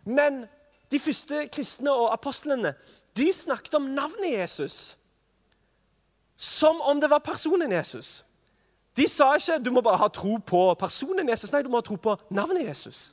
Men 0.05 0.45
de 0.93 1.01
første 1.01 1.47
kristne 1.55 1.95
og 1.95 2.13
apostlene 2.13 2.75
de 3.17 3.31
snakket 3.33 3.79
om 3.79 3.93
navnet 3.95 4.35
Jesus 4.35 4.97
som 6.37 6.81
om 6.81 7.01
det 7.01 7.11
var 7.11 7.23
personen 7.25 7.73
Jesus. 7.73 8.25
De 8.97 9.09
sa 9.11 9.35
ikke 9.35 9.59
du 9.63 9.71
må 9.75 9.83
bare 9.83 9.99
ha 9.99 10.09
tro 10.09 10.37
på 10.39 10.63
personen 10.79 11.29
Jesus. 11.29 11.53
Nei, 11.53 11.63
du 11.63 11.71
må 11.71 11.81
ha 11.81 11.87
tro 11.87 11.97
på 11.99 12.17
navnet 12.31 12.67
Jesus. 12.69 13.13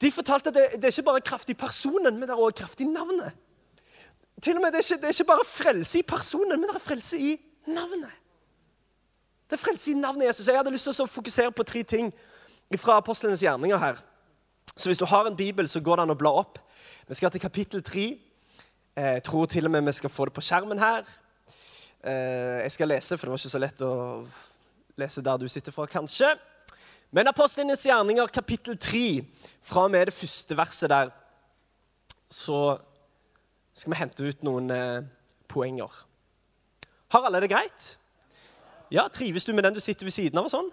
De 0.00 0.10
fortalte 0.12 0.50
at 0.50 0.56
det, 0.56 0.64
det 0.76 0.88
er 0.88 0.92
ikke 0.92 1.10
bare 1.10 1.24
kraft 1.24 1.50
i 1.50 1.56
personen, 1.56 2.16
men 2.16 2.28
det 2.28 2.34
er 2.34 2.40
også 2.40 2.60
kraft 2.64 2.80
i 2.80 2.88
navnet. 2.88 3.32
Til 4.42 4.56
og 4.56 4.62
med, 4.62 4.72
det 4.72 4.80
er, 4.80 4.84
ikke, 4.84 5.00
det 5.00 5.08
er 5.08 5.16
ikke 5.16 5.30
bare 5.30 5.46
frelse 5.46 5.98
i 5.98 6.02
personen, 6.02 6.60
men 6.60 6.68
det 6.68 6.76
er 6.76 6.84
frelse 6.84 7.18
i 7.18 7.36
navnet. 7.66 8.10
Det 9.48 9.56
er 9.56 9.62
frelse 9.62 9.92
i 9.92 9.94
navnet 9.94 10.26
Jesus. 10.26 10.48
Jeg 10.48 10.56
hadde 10.56 10.72
lyst 10.74 10.88
til 10.88 11.04
å 11.04 11.08
fokusere 11.08 11.52
på 11.54 11.66
tre 11.68 11.84
ting 11.86 12.10
fra 12.80 12.98
apostlenes 12.98 13.42
gjerninger 13.44 13.78
her. 13.78 14.00
Så 14.76 14.88
hvis 14.88 14.98
du 14.98 15.06
har 15.06 15.28
en 15.28 15.36
bibel, 15.36 15.68
så 15.68 15.80
går 15.80 16.00
det 16.00 16.06
an 16.06 16.14
å 16.14 16.18
bla 16.18 16.32
opp. 16.40 16.58
Vi 17.08 17.14
skal 17.14 17.30
til 17.30 17.40
kapittel 17.40 17.84
3. 17.84 18.06
Jeg 18.96 19.22
tror 19.26 19.46
til 19.46 19.68
og 19.68 19.70
med 19.70 19.84
vi 19.86 19.92
skal 19.92 20.10
få 20.10 20.24
det 20.24 20.34
på 20.34 20.42
skjermen 20.44 20.80
her. 20.80 21.04
Eh, 22.04 22.62
jeg 22.62 22.72
skal 22.72 22.88
lese, 22.88 23.16
for 23.16 23.26
det 23.26 23.32
var 23.32 23.40
ikke 23.40 23.54
så 23.54 23.60
lett 23.62 23.78
å 23.84 23.92
lese 25.00 25.22
der 25.24 25.38
du 25.40 25.46
sitter 25.48 25.72
fra, 25.72 25.86
kanskje. 25.88 26.34
Men 27.14 27.30
Apostlenes 27.30 27.84
gjerninger, 27.86 28.28
kapittel 28.28 28.76
3, 28.76 29.22
fra 29.64 29.86
og 29.86 29.92
med 29.94 30.10
det 30.10 30.14
første 30.14 30.56
verset 30.58 30.92
der, 30.92 31.12
så 32.28 32.76
skal 33.72 33.92
vi 33.94 33.98
hente 34.02 34.26
ut 34.26 34.44
noen 34.44 34.68
eh, 34.74 35.06
poenger. 35.48 35.94
Har 37.14 37.24
alle 37.24 37.40
det 37.40 37.48
greit? 37.54 37.86
Ja, 38.92 39.06
Trives 39.08 39.46
du 39.48 39.54
med 39.54 39.64
den 39.64 39.74
du 39.74 39.80
sitter 39.80 40.04
ved 40.04 40.12
siden 40.12 40.38
av? 40.38 40.44
og 40.44 40.52
sånn? 40.52 40.68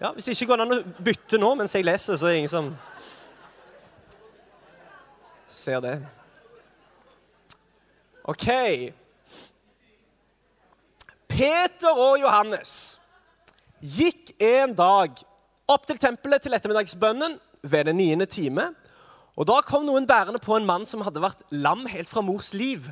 Ja, 0.00 0.14
Hvis 0.14 0.30
ikke 0.32 0.46
går 0.48 0.62
det 0.62 0.64
an 0.64 0.76
å 0.78 1.02
bytte 1.04 1.40
nå 1.42 1.50
mens 1.58 1.74
jeg 1.76 1.84
leser, 1.84 2.16
så 2.16 2.30
er 2.30 2.38
det 2.38 2.40
ingen 2.44 2.54
som 2.54 2.70
ser 5.52 5.84
det. 5.84 5.98
OK. 8.24 8.48
Peter 11.38 11.94
og 11.94 12.16
Johannes 12.18 12.96
gikk 13.78 14.32
en 14.42 14.72
dag 14.74 15.20
opp 15.70 15.84
til 15.86 15.98
tempelet 16.02 16.42
til 16.42 16.56
ettermiddagsbønnen 16.56 17.36
ved 17.62 17.84
den 17.86 18.00
niende 18.00 18.26
time. 18.26 18.72
Og 19.38 19.46
Da 19.46 19.60
kom 19.62 19.84
noen 19.86 20.08
bærende 20.08 20.40
på 20.42 20.56
en 20.56 20.66
mann 20.66 20.82
som 20.88 21.04
hadde 21.06 21.22
vært 21.22 21.44
lam 21.54 21.84
helt 21.86 22.10
fra 22.10 22.24
mors 22.26 22.50
liv. 22.58 22.88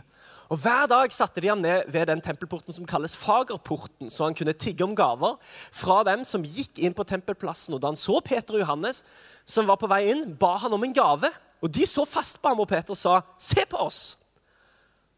Og 0.47 0.61
Hver 0.63 0.87
dag 0.87 1.11
satte 1.11 1.43
de 1.43 1.51
ham 1.51 1.59
ned 1.59 1.91
ved 1.91 2.07
den 2.07 2.23
tempelporten 2.23 2.77
som 2.77 2.87
kalles 2.87 3.17
Fagerporten, 3.19 4.07
så 4.15 4.29
han 4.29 4.39
kunne 4.39 4.55
tigge 4.55 4.87
om 4.87 4.95
gaver 4.95 5.41
fra 5.73 6.05
dem 6.07 6.23
som 6.23 6.47
gikk 6.47 6.79
inn 6.79 6.95
på 6.95 7.03
tempelplassen. 7.03 7.75
Og 7.75 7.83
Da 7.83 7.91
han 7.91 7.99
så 7.99 8.21
Peter 8.23 8.55
og 8.55 8.63
Johannes, 8.63 9.03
som 9.43 9.67
var 9.67 9.83
på 9.83 9.91
vei 9.91 10.05
inn, 10.13 10.23
ba 10.39 10.55
han 10.63 10.73
om 10.73 10.87
en 10.87 10.95
gave. 10.95 11.33
Og 11.59 11.75
De 11.75 11.83
så 11.83 12.07
fast 12.07 12.39
på 12.39 12.55
ham, 12.55 12.63
og 12.63 12.69
Peter 12.69 12.95
sa, 12.95 13.23
'Se 13.39 13.67
på 13.67 13.77
oss.' 13.77 14.17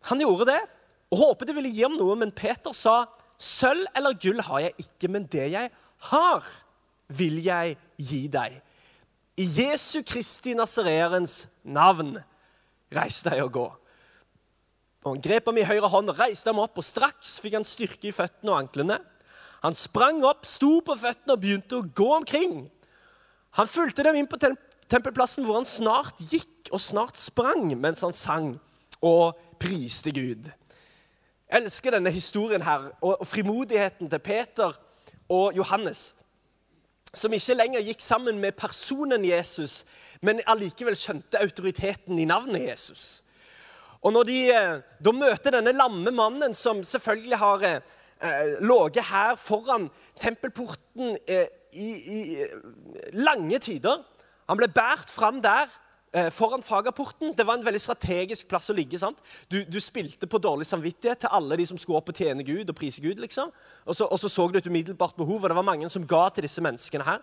Han 0.08 0.20
gjorde 0.20 0.47
det 0.47 0.61
og 1.08 1.23
håpet 1.23 1.49
de 1.49 1.56
ville 1.56 1.73
gi 1.73 1.85
ham 1.87 1.97
noe, 1.97 2.16
men 2.20 2.32
Peter 2.35 2.75
sa, 2.76 3.06
Sølv 3.38 3.87
eller 3.97 4.16
gull 4.18 4.40
har 4.42 4.64
jeg 4.66 4.85
ikke, 4.85 5.11
men 5.14 5.26
det 5.30 5.47
jeg 5.52 5.71
har, 6.11 6.47
vil 7.09 7.38
jeg 7.45 7.76
gi 7.97 8.25
deg. 8.30 8.59
I 9.38 9.47
Jesu 9.47 10.02
Kristi 10.02 10.57
Nasererens 10.59 11.45
navn, 11.62 12.16
reis 12.95 13.21
deg 13.23 13.45
og 13.45 13.52
gå. 13.54 13.66
Og 15.04 15.12
Han 15.12 15.23
grep 15.23 15.47
ham 15.47 15.61
i 15.61 15.66
høyre 15.66 15.88
hånd 15.92 16.11
reiste 16.18 16.50
ham 16.50 16.59
opp, 16.64 16.80
og 16.80 16.85
straks 16.87 17.38
fikk 17.42 17.54
han 17.61 17.66
styrke 17.66 18.11
i 18.11 18.14
føttene 18.14 18.52
og 18.52 18.59
anklene. 18.64 18.99
Han 19.62 19.75
sprang 19.78 20.21
opp, 20.26 20.47
sto 20.47 20.78
på 20.85 20.97
føttene 20.99 21.35
og 21.35 21.42
begynte 21.42 21.78
å 21.78 21.87
gå 21.87 22.09
omkring. 22.18 22.64
Han 23.59 23.71
fulgte 23.71 24.04
dem 24.07 24.18
inn 24.18 24.28
på 24.30 24.38
tempelplassen, 24.38 25.47
hvor 25.47 25.61
han 25.61 25.68
snart 25.68 26.18
gikk 26.18 26.71
og 26.73 26.83
snart 26.83 27.18
sprang 27.18 27.71
mens 27.78 28.02
han 28.04 28.14
sang 28.14 28.57
og 28.99 29.38
priste 29.62 30.12
Gud. 30.14 30.50
Jeg 31.49 31.62
elsker 31.62 31.90
denne 31.90 32.11
historien 32.11 32.62
her, 32.62 32.90
og 33.00 33.26
frimodigheten 33.26 34.11
til 34.11 34.19
Peter 34.19 34.73
og 35.28 35.57
Johannes. 35.57 36.14
Som 37.14 37.33
ikke 37.33 37.55
lenger 37.57 37.81
gikk 37.81 38.02
sammen 38.05 38.38
med 38.38 38.52
personen 38.52 39.25
Jesus, 39.25 39.85
men 40.21 40.43
allikevel 40.47 40.97
skjønte 40.97 41.40
autoriteten 41.40 42.19
i 42.19 42.26
navnet 42.28 42.67
Jesus. 42.69 43.25
Og 44.02 44.12
når 44.12 44.28
de 44.28 44.37
eh, 44.52 44.83
da 45.05 45.12
møter 45.12 45.57
denne 45.57 45.73
lamme 45.73 46.12
mannen, 46.12 46.55
som 46.55 46.85
selvfølgelig 46.85 47.38
har 47.38 47.64
eh, 47.64 47.81
eh 48.23 48.61
ligget 48.61 49.05
her 49.05 49.35
foran 49.35 49.90
tempelporten 50.21 51.17
eh, 51.26 51.47
i, 51.73 51.88
i, 52.19 52.45
lange 53.12 53.59
tider 53.59 54.05
Han 54.49 54.57
ble 54.57 54.69
båret 54.69 55.11
fram 55.11 55.43
der 55.43 55.67
eh, 55.67 55.88
foran 56.32 56.62
fagrapporten. 56.64 57.34
Det 57.36 57.44
var 57.44 57.58
en 57.58 57.64
veldig 57.66 57.80
strategisk 57.82 58.48
plass 58.48 58.70
å 58.72 58.76
ligge. 58.76 58.98
sant? 58.98 59.18
Du, 59.52 59.58
du, 59.68 59.76
spilte 59.84 60.26
på 60.26 60.40
dårlig 60.40 60.64
samvittighet 60.66 61.20
til 61.20 61.34
alle 61.36 61.58
de 61.60 61.66
som 61.68 61.78
skulle 61.78 62.00
opp 62.00 62.08
og 62.08 62.16
tjene 62.16 62.46
Gud 62.46 62.70
og 62.70 62.76
prise 62.78 63.02
Gud. 63.04 63.20
liksom. 63.20 63.52
Og 63.84 63.96
så, 63.96 64.06
og 64.08 64.18
så, 64.18 64.30
så 64.32 64.46
du 64.48 64.56
et 64.58 64.66
umiddelbart 64.66 65.16
behov, 65.16 65.42
og 65.42 65.50
det 65.50 65.58
var 65.58 65.68
mange 65.68 65.88
som 65.92 66.06
ga 66.08 66.28
til 66.32 66.48
disse 66.48 66.64
menneskene 66.64 67.04
her. 67.04 67.20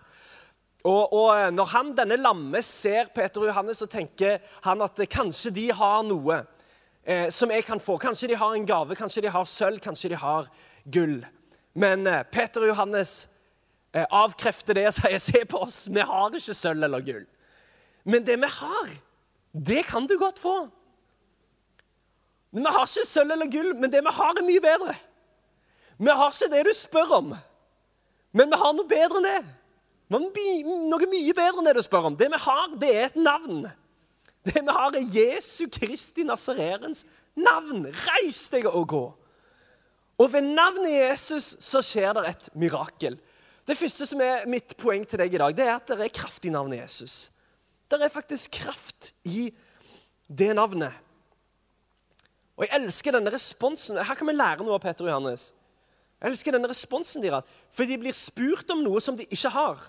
Og, 0.86 1.12
og 1.12 1.30
eh, 1.34 1.50
når 1.50 1.70
han, 1.72 1.94
denne 1.98 2.18
lamme 2.20 2.62
ser 2.62 3.10
Peter 3.14 3.42
og 3.42 3.50
Johannes, 3.50 3.80
så 3.82 3.88
tenker 3.90 4.38
han 4.62 4.82
at 4.84 5.00
kanskje 5.10 5.50
de 5.56 5.70
har 5.74 6.04
noe 6.06 6.44
eh, 7.02 7.28
som 7.34 7.50
jeg 7.50 7.64
kan 7.66 7.80
få. 7.82 7.96
Kanskje 7.98 8.30
de 8.30 8.38
har 8.38 8.54
en 8.54 8.66
gave, 8.66 8.98
kanskje 8.98 9.24
de 9.26 9.32
har 9.34 9.48
sølv, 9.50 9.80
kanskje 9.82 10.12
de 10.14 10.20
har 10.20 10.50
gull. 10.84 11.24
Men 11.74 12.06
eh, 12.06 12.22
Peter 12.30 12.62
og 12.62 12.70
Johannes 12.70 13.28
eh, 13.92 14.06
avkrefter 14.06 14.78
det 14.78 14.86
og 14.92 14.98
sier 15.00 15.18
se 15.28 15.42
på 15.48 15.64
oss, 15.66 15.86
vi 15.90 16.04
har 16.06 16.38
ikke 16.38 16.54
sølv 16.54 16.86
eller 16.86 17.04
gull. 17.06 17.26
Men 18.06 18.24
det 18.26 18.38
vi 18.38 18.48
har, 18.60 18.90
det 19.52 19.82
kan 19.88 20.06
du 20.06 20.14
godt 20.18 20.38
få. 20.38 20.68
Men 22.54 22.64
Vi 22.64 22.72
har 22.72 22.86
ikke 22.86 23.06
sølv 23.06 23.34
eller 23.34 23.50
gull, 23.50 23.74
men 23.76 23.90
det 23.92 24.00
vi 24.04 24.12
har, 24.14 24.38
er 24.38 24.46
mye 24.46 24.62
bedre. 24.62 24.94
Vi 25.98 26.12
har 26.12 26.32
ikke 26.32 26.52
det 26.52 26.66
du 26.68 26.72
spør 26.76 27.12
om, 27.18 27.34
men 28.36 28.52
vi 28.52 28.58
har 28.60 28.72
noe 28.76 28.88
bedre 28.88 29.20
enn 29.20 29.26
det. 29.26 29.42
Noe 30.12 31.08
mye 31.10 31.34
bedre 31.34 31.58
enn 31.58 31.68
det 31.68 31.76
du 31.76 31.82
spør 31.84 32.10
om. 32.10 32.16
Det 32.16 32.28
vi 32.30 32.40
har, 32.46 32.66
det 32.80 32.90
er 32.94 33.06
et 33.08 33.18
navn. 33.18 33.66
Det 34.46 34.60
vi 34.60 34.74
har, 34.76 34.94
er 34.94 35.14
Jesu 35.18 35.66
Kristi 35.72 36.24
Nazarerens 36.24 37.04
navn. 37.34 37.88
Reis 38.06 38.44
deg 38.52 38.68
og 38.70 38.88
gå. 38.92 39.04
Og 40.16 40.32
ved 40.32 40.46
navnet 40.46 40.94
Jesus 40.94 41.56
så 41.60 41.82
skjer 41.84 42.14
det 42.16 42.28
et 42.30 42.50
mirakel. 42.56 43.18
Det 43.66 43.76
første 43.76 44.06
som 44.06 44.20
er 44.22 44.46
mitt 44.48 44.76
poeng 44.78 45.04
til 45.08 45.20
deg 45.20 45.34
i 45.34 45.40
dag, 45.42 45.56
det 45.56 45.66
er 45.66 45.74
at 45.74 45.90
det 45.90 46.06
er 46.06 46.14
kraft 46.14 46.46
i 46.46 46.52
navnet 46.54 46.84
Jesus. 46.84 47.26
Det 47.90 48.02
er 48.02 48.10
faktisk 48.10 48.50
kraft 48.58 49.12
i 49.24 49.50
det 50.26 50.54
navnet. 50.56 50.92
Og 52.56 52.64
jeg 52.64 52.80
elsker 52.80 53.14
denne 53.14 53.30
responsen. 53.32 53.98
Her 54.00 54.16
kan 54.16 54.26
vi 54.26 54.34
lære 54.34 54.64
noe 54.64 54.78
av 54.78 54.82
Peter 54.82 55.04
og 55.04 55.12
Johannes. 55.12 55.50
Jeg 56.16 56.32
elsker 56.32 56.56
denne 56.56 56.70
responsen 56.70 57.22
deres, 57.22 57.44
for 57.70 57.84
de 57.84 57.98
blir 58.00 58.16
spurt 58.16 58.70
om 58.72 58.80
noe 58.82 59.02
som 59.04 59.18
de 59.18 59.26
ikke 59.28 59.52
har. 59.52 59.82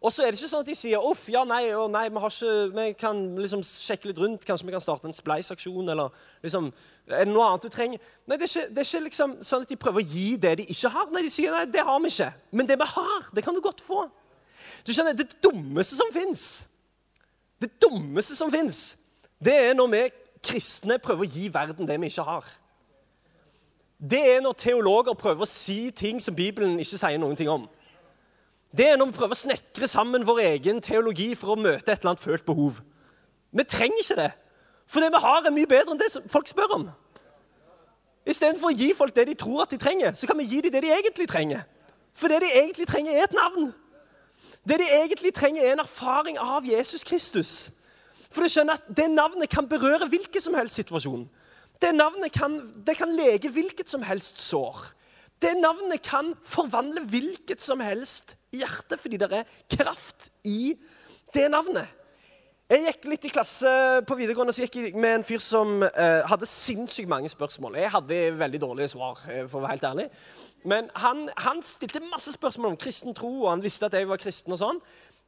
Og 0.00 0.12
så 0.12 0.22
er 0.22 0.32
det 0.32 0.38
ikke 0.38 0.48
sånn 0.50 0.64
at 0.64 0.68
de 0.68 0.76
sier 0.76 1.04
uff, 1.08 1.24
ja, 1.32 1.42
nei, 1.48 1.62
å, 1.74 1.86
nei, 1.90 2.04
vi, 2.12 2.20
ikke, 2.28 2.50
vi 2.76 2.84
kan 3.00 3.20
liksom 3.40 3.62
sjekke 3.64 4.10
litt 4.10 4.20
rundt. 4.20 4.44
Kanskje 4.48 4.68
vi 4.68 4.74
kan 4.74 4.84
starte 4.84 5.08
en 5.08 5.16
spleisaksjon, 5.16 5.88
eller 5.92 6.12
liksom, 6.44 6.68
er 7.08 7.24
det 7.24 7.32
noe 7.32 7.46
annet 7.48 7.66
du 7.66 7.72
trenger? 7.72 8.04
Nei, 8.28 8.38
Det 8.38 8.46
er 8.46 8.52
ikke, 8.52 8.66
det 8.74 8.82
er 8.82 8.88
ikke 8.88 9.04
liksom 9.06 9.34
sånn 9.46 9.64
at 9.66 9.72
de 9.72 9.78
prøver 9.80 10.04
å 10.04 10.06
gi 10.12 10.28
det 10.40 10.54
de 10.60 10.68
ikke 10.72 10.92
har. 10.94 11.10
Nei, 11.12 11.24
De 11.26 11.32
sier 11.32 11.54
nei, 11.54 11.64
det 11.72 11.84
har 11.88 12.00
vi 12.04 12.12
ikke. 12.12 12.30
Men 12.52 12.70
det 12.70 12.78
vi 12.80 12.88
har, 12.92 13.28
det 13.36 13.44
kan 13.44 13.56
du 13.56 13.62
godt 13.64 13.84
få. 13.84 14.06
Du 14.86 14.92
skjønner, 14.92 15.16
Det 15.16 15.40
dummeste 15.44 15.98
som 15.98 16.12
fins, 16.14 16.64
det 17.60 17.72
dummeste 17.82 18.36
som 18.36 18.52
fins, 18.52 18.96
det 19.44 19.54
er 19.54 19.74
når 19.74 19.92
vi 19.92 20.02
kristne 20.46 20.98
prøver 21.02 21.26
å 21.26 21.30
gi 21.30 21.48
verden 21.52 21.88
det 21.88 21.98
vi 22.00 22.10
ikke 22.10 22.26
har. 22.26 22.46
Det 23.96 24.20
er 24.34 24.42
når 24.44 24.58
teologer 24.60 25.16
prøver 25.16 25.46
å 25.46 25.48
si 25.48 25.90
ting 25.96 26.20
som 26.20 26.36
Bibelen 26.36 26.76
ikke 26.80 27.00
sier 27.00 27.20
noen 27.20 27.36
ting 27.36 27.48
om. 27.48 27.64
Det 28.76 28.90
er 28.90 28.98
når 29.00 29.08
vi 29.08 29.16
prøver 29.16 29.32
å 29.36 29.40
snekre 29.40 29.88
sammen 29.88 30.26
vår 30.28 30.42
egen 30.50 30.82
teologi 30.84 31.30
for 31.38 31.54
å 31.54 31.60
møte 31.60 31.92
et 31.92 32.02
eller 32.02 32.12
annet 32.12 32.24
følt 32.24 32.44
behov. 32.44 32.82
Vi 33.56 33.64
trenger 33.64 34.02
ikke 34.02 34.18
det. 34.20 34.30
For 34.86 35.00
det 35.00 35.08
vi 35.14 35.22
har, 35.22 35.40
er 35.42 35.54
mye 35.54 35.70
bedre 35.70 35.94
enn 35.94 36.00
det 36.00 36.10
folk 36.30 36.50
spør 36.50 36.74
om. 36.76 36.84
Istedenfor 38.26 38.68
å 38.68 38.76
gi 38.76 38.90
folk 38.98 39.14
det 39.16 39.28
de 39.30 39.38
tror 39.38 39.64
at 39.64 39.72
de 39.72 39.78
trenger, 39.80 40.14
så 40.18 40.28
kan 40.28 40.38
vi 40.38 40.48
gi 40.50 40.60
dem 40.66 40.74
det 40.74 40.82
de 40.84 40.92
egentlig 40.92 41.28
trenger. 41.30 41.64
For 42.16 42.28
det 42.28 42.42
de 42.42 42.52
egentlig 42.52 42.86
trenger, 42.90 43.16
er 43.16 43.28
et 43.28 43.36
navn. 43.36 43.70
Det 44.66 44.78
de 44.82 44.86
egentlig 45.02 45.34
trenger, 45.34 45.62
er 45.62 45.76
en 45.76 45.84
erfaring 45.84 46.38
av 46.42 46.66
Jesus 46.66 47.04
Kristus. 47.06 47.70
For 48.30 48.42
du 48.42 48.50
skjønner 48.50 48.80
at 48.80 48.88
Det 48.96 49.06
navnet 49.10 49.50
kan 49.50 49.68
berøre 49.68 50.08
hvilken 50.10 50.42
som 50.42 50.54
helst 50.58 50.80
situasjon. 50.80 51.28
Det 51.82 51.92
navnet 51.94 52.32
kan, 52.32 52.58
det 52.86 52.96
kan 52.96 53.12
lege 53.14 53.52
hvilket 53.52 53.88
som 53.88 54.02
helst 54.02 54.40
sår. 54.40 54.80
Det 55.42 55.52
navnet 55.60 56.02
kan 56.02 56.32
forvandle 56.44 57.04
hvilket 57.04 57.60
som 57.60 57.80
helst 57.80 58.34
hjerte, 58.52 58.96
fordi 58.96 59.20
det 59.20 59.30
er 59.32 59.44
kraft 59.70 60.30
i 60.44 60.74
det 61.34 61.50
navnet. 61.52 61.86
Jeg 62.66 62.82
gikk 62.82 63.04
litt 63.06 63.26
i 63.28 63.30
klasse 63.30 63.72
på 64.08 64.16
videregående 64.18 64.50
så 64.50 64.64
gikk 64.64 64.80
jeg 64.80 64.96
med 64.98 65.20
en 65.20 65.24
fyr 65.26 65.38
som 65.38 65.84
eh, 65.86 66.24
hadde 66.26 66.48
sinnssykt 66.50 67.06
mange 67.06 67.28
spørsmål. 67.30 67.76
Jeg 67.78 67.92
hadde 67.94 68.16
veldig 68.40 68.60
dårlige 68.64 68.90
svar, 68.90 69.20
eh, 69.30 69.44
for 69.46 69.60
å 69.60 69.62
være 69.62 69.76
helt 69.76 69.86
ærlig. 69.86 70.06
Men 70.66 70.90
han, 70.98 71.26
han, 71.38 71.62
stilte 71.62 72.02
masse 72.02 72.34
spørsmål 72.34 72.74
om 72.74 72.78
kristen 72.80 73.14
tro, 73.16 73.30
og 73.44 73.52
han 73.52 73.64
visste 73.64 73.86
at 73.86 73.94
jeg 73.94 74.08
var 74.10 74.20
kristen. 74.20 74.54
og 74.56 74.60
sånn. 74.60 74.80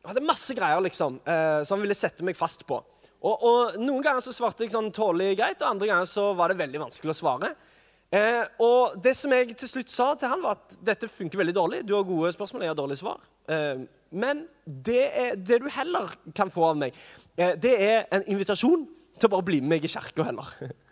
Han 0.02 0.12
hadde 0.12 0.26
masse 0.26 0.54
greier 0.56 0.82
liksom, 0.82 1.20
eh, 1.26 1.60
som 1.66 1.78
han 1.78 1.86
ville 1.86 1.98
sette 1.98 2.26
meg 2.26 2.38
fast 2.38 2.66
på. 2.66 2.80
Og, 3.18 3.34
og 3.34 3.78
Noen 3.82 4.02
ganger 4.04 4.22
så 4.22 4.34
svarte 4.34 4.64
jeg 4.64 4.74
sånn 4.74 4.92
tålelig 4.94 5.38
greit, 5.40 5.62
og 5.62 5.72
andre 5.72 5.90
ganger 5.90 6.10
så 6.10 6.30
var 6.38 6.50
det 6.50 6.60
veldig 6.60 6.84
vanskelig 6.86 7.14
å 7.14 7.18
svare. 7.18 7.52
Eh, 8.14 8.44
og 8.64 8.96
det 9.04 9.12
som 9.18 9.32
jeg 9.36 9.52
til 9.58 9.68
slutt 9.68 9.90
sa 9.92 10.12
til 10.16 10.30
han 10.32 10.40
var 10.40 10.56
at 10.56 10.78
dette 10.84 11.10
funker 11.12 11.42
veldig 11.42 11.54
dårlig. 11.56 11.80
Du 11.84 11.94
har 11.96 12.06
gode 12.08 12.32
spørsmål, 12.32 12.64
jeg 12.64 12.72
har 12.72 12.78
dårlige 12.78 13.02
svar. 13.02 13.22
Eh, 13.50 13.84
men 14.10 14.46
det, 14.64 15.02
er, 15.12 15.34
det, 15.36 15.60
du 15.62 15.68
heller 15.72 16.14
kan 16.34 16.50
få 16.50 16.70
av 16.70 16.78
meg, 16.80 16.96
eh, 17.36 17.52
det 17.60 17.74
er 17.84 18.06
en 18.14 18.24
invitasjon 18.30 18.86
til 19.18 19.28
å 19.28 19.34
bare 19.34 19.48
bli 19.50 19.60
med 19.60 19.76
meg 19.76 19.88
i 19.88 19.92
kirka 19.92 20.24
heller. 20.30 20.54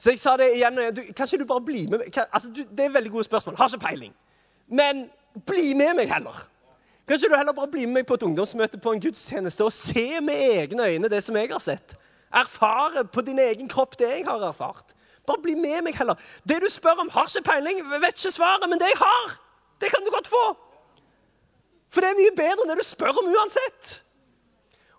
Så 0.00 0.14
jeg 0.14 0.20
sa 0.20 0.36
det 0.40 0.54
igjen. 0.56 0.78
Du, 0.96 1.02
kanskje 1.16 1.38
du 1.38 1.44
bare 1.48 1.60
blir 1.64 1.88
med 1.90 2.00
meg? 2.00 2.12
Kan, 2.14 2.28
altså, 2.32 2.48
du, 2.48 2.62
det 2.64 2.86
er 2.86 2.94
veldig 2.94 3.10
gode 3.12 3.26
spørsmål. 3.28 3.56
Har 3.58 3.68
ikke 3.68 3.84
peiling. 3.84 4.14
Men 4.68 5.10
bli 5.46 5.74
med 5.76 5.98
meg 5.98 6.12
heller. 6.12 6.38
Kanskje 7.08 7.28
du 7.28 7.36
heller 7.36 7.52
bare 7.52 7.68
blir 7.68 7.86
med 7.86 8.00
meg 8.00 8.06
på 8.08 8.16
et 8.16 8.24
ungdomsmøte 8.24 8.78
på 8.80 8.94
en 8.94 9.02
gudstjeneste 9.02 9.66
og 9.66 9.74
se 9.74 10.06
med 10.24 10.40
egne 10.40 10.86
øyne 10.88 11.10
det 11.12 11.20
som 11.26 11.36
jeg 11.36 11.50
har 11.52 11.60
sett. 11.60 11.96
Erfare 12.32 13.04
på 13.12 13.20
din 13.26 13.38
egen 13.42 13.68
kropp 13.68 13.98
det 13.98 14.08
jeg 14.08 14.24
har 14.28 14.48
erfart. 14.48 14.94
Bare 15.26 15.42
bli 15.42 15.54
med 15.58 15.82
meg 15.84 15.98
heller. 15.98 16.16
Det 16.48 16.60
du 16.62 16.68
spør 16.72 17.02
om, 17.04 17.10
har 17.12 17.28
ikke 17.28 17.44
peiling, 17.50 17.82
vet 17.90 18.14
ikke 18.14 18.32
svaret, 18.32 18.68
men 18.70 18.80
det 18.80 18.88
jeg 18.92 19.00
har, 19.02 19.34
det 19.82 19.90
kan 19.92 20.06
du 20.06 20.10
godt 20.14 20.30
få. 20.30 20.44
For 21.90 22.00
det 22.00 22.12
er 22.12 22.20
mye 22.22 22.36
bedre 22.38 22.64
enn 22.64 22.72
det 22.72 22.78
du 22.80 22.86
spør 22.86 23.20
om 23.20 23.28
uansett. 23.34 23.98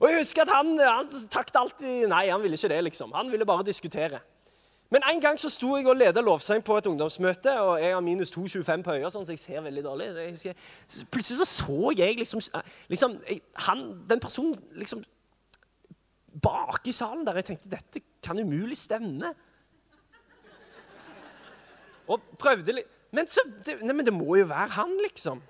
Og 0.02 0.10
jeg 0.10 0.22
husker 0.22 0.44
at 0.44 0.52
Han, 0.52 0.76
han 0.80 1.10
takket 1.30 1.56
alltid 1.56 2.08
Nei, 2.10 2.28
han 2.30 2.42
ville 2.44 2.58
ikke 2.58 2.70
det. 2.70 2.84
liksom. 2.90 3.12
Han 3.16 3.32
ville 3.32 3.46
bare 3.46 3.64
diskutere. 3.64 4.20
Men 4.92 5.06
en 5.08 5.22
gang 5.24 5.40
så 5.40 5.50
sto 5.50 5.78
jeg 5.78 5.88
og 5.88 5.96
leda 5.96 6.22
lovsang 6.22 6.64
på 6.68 6.76
et 6.78 6.88
ungdomsmøte, 6.90 7.54
og 7.64 7.80
jeg 7.80 7.94
har 7.94 8.04
minus 8.04 8.34
2,25 8.36 8.84
på 8.84 8.96
øya, 8.98 9.12
sånn, 9.14 9.24
så 9.28 9.36
jeg 9.36 9.40
ser 9.40 9.64
veldig 9.64 9.84
dårlig. 9.86 10.10
Jeg, 10.44 10.56
plutselig 11.14 11.40
så 11.40 11.48
så 11.48 11.94
jeg 11.96 12.18
liksom, 12.20 12.44
liksom 12.92 13.16
han, 13.68 13.86
Den 14.10 14.20
personen 14.20 14.58
liksom 14.76 15.06
bak 16.44 16.88
i 16.88 16.96
salen 16.96 17.24
der. 17.28 17.40
Jeg 17.40 17.54
tenkte 17.54 17.72
dette 17.72 18.04
kan 18.24 18.40
umulig 18.40 18.78
stemme. 18.78 19.32
Og 22.12 22.20
prøvde 22.40 22.76
litt 22.76 22.98
men, 23.12 23.28
så, 23.28 23.44
det, 23.66 23.82
nei, 23.84 23.92
men 23.92 24.08
det 24.08 24.14
må 24.16 24.38
jo 24.40 24.46
være 24.48 24.72
han, 24.78 24.94
liksom. 25.04 25.42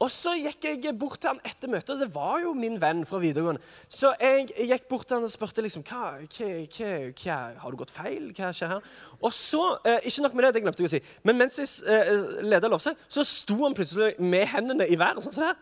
Og 0.00 0.08
så 0.08 0.32
gikk 0.40 0.64
jeg 0.64 0.94
bort 0.96 1.18
til 1.20 1.28
han 1.28 1.40
etter 1.44 1.68
møtet, 1.68 1.90
og 1.92 2.00
det 2.00 2.08
var 2.14 2.38
jo 2.40 2.54
min 2.56 2.78
venn 2.80 3.02
fra 3.08 3.18
videregående. 3.20 3.60
Så 3.92 4.14
jeg, 4.16 4.46
jeg 4.56 4.70
gikk 4.70 4.86
bort 4.88 5.04
til 5.10 5.18
han 5.18 5.26
og 5.26 5.32
spurte 5.32 5.60
liksom, 5.60 5.84
hva, 5.84 6.14
hva, 6.24 6.48
hva, 6.72 6.92
hva 7.20 7.36
Har 7.60 7.74
du 7.74 7.76
gått 7.82 7.92
feil? 7.92 8.30
Hva 8.32 8.48
skjer 8.56 8.72
her? 8.72 8.86
Og 9.20 9.34
så, 9.36 9.60
eh, 9.84 9.98
Ikke 10.08 10.24
nok 10.24 10.38
med 10.38 10.46
det, 10.46 10.54
det 10.56 10.62
glemte 10.64 10.86
jeg 10.86 10.88
å 10.88 10.94
si, 10.94 11.02
men 11.28 11.36
mens 11.36 11.60
jeg 11.60 11.68
eh, 11.84 12.40
leda 12.48 12.70
lovsang, 12.72 12.96
så 13.12 13.26
sto 13.28 13.58
han 13.60 13.76
plutselig 13.76 14.14
med 14.24 14.48
hendene 14.54 14.88
i 14.88 14.96
været. 14.96 15.20
sånn 15.20 15.36
som 15.36 15.44
det 15.44 15.52
her. 15.52 15.60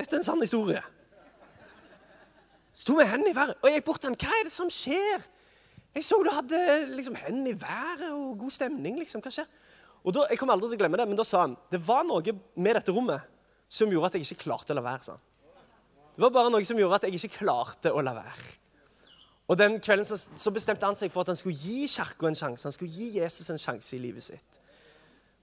Dette 0.00 0.16
er 0.16 0.22
en 0.22 0.28
sann 0.30 0.40
historie. 0.40 0.80
Sto 2.80 2.96
med 2.96 3.10
hendene 3.10 3.34
i 3.34 3.36
været. 3.36 3.58
Og 3.60 3.68
jeg 3.68 3.82
gikk 3.82 3.90
bort 3.90 4.00
til 4.00 4.14
han, 4.14 4.22
hva 4.24 4.32
er 4.38 4.48
det 4.48 4.56
som 4.56 4.72
skjer? 4.72 5.28
Jeg 5.92 6.06
så 6.08 6.22
du 6.24 6.30
hadde 6.32 6.86
liksom 6.94 7.20
hendene 7.20 7.52
i 7.52 7.58
været 7.60 8.08
og 8.14 8.38
god 8.46 8.56
stemning. 8.56 8.96
liksom, 8.98 9.20
Hva 9.20 9.34
skjer? 9.34 9.50
Og 10.04 10.14
da, 10.14 10.26
Jeg 10.30 10.38
kommer 10.38 10.56
aldri 10.56 10.70
til 10.70 10.78
å 10.78 10.82
glemme 10.84 11.00
det, 11.00 11.08
men 11.08 11.18
da 11.18 11.26
sa 11.26 11.44
han 11.44 11.56
det 11.70 11.82
var 11.86 12.06
noe 12.08 12.36
med 12.56 12.76
dette 12.78 12.92
rommet 12.92 13.26
som 13.70 13.90
gjorde 13.92 14.10
at 14.10 14.16
jeg 14.18 14.26
ikke 14.26 14.46
klarte 14.46 14.72
å 14.72 14.78
la 14.78 14.84
være. 14.84 15.12
han. 15.12 15.20
Det 16.16 16.22
var 16.24 16.32
bare 16.34 16.50
noe 16.50 16.64
som 16.66 16.78
gjorde 16.78 16.98
at 16.98 17.06
jeg 17.06 17.20
ikke 17.20 17.44
klarte 17.44 17.92
å 17.92 18.02
la 18.02 18.14
være. 18.16 18.48
Og 19.50 19.58
Den 19.58 19.80
kvelden 19.82 20.06
så, 20.06 20.16
så 20.16 20.50
bestemte 20.54 20.86
han 20.86 20.94
seg 20.94 21.10
for 21.10 21.24
at 21.24 21.32
han 21.32 21.38
skulle 21.38 21.58
gi 21.58 21.86
Kirka 21.90 22.28
en 22.28 22.38
sjanse. 22.38 22.66
Han 22.68 22.74
skulle 22.74 22.92
gi 22.92 23.18
Jesus 23.18 23.50
en 23.50 23.58
sjanse 23.58 23.96
i 23.96 24.00
livet 24.02 24.22
sitt. 24.22 24.60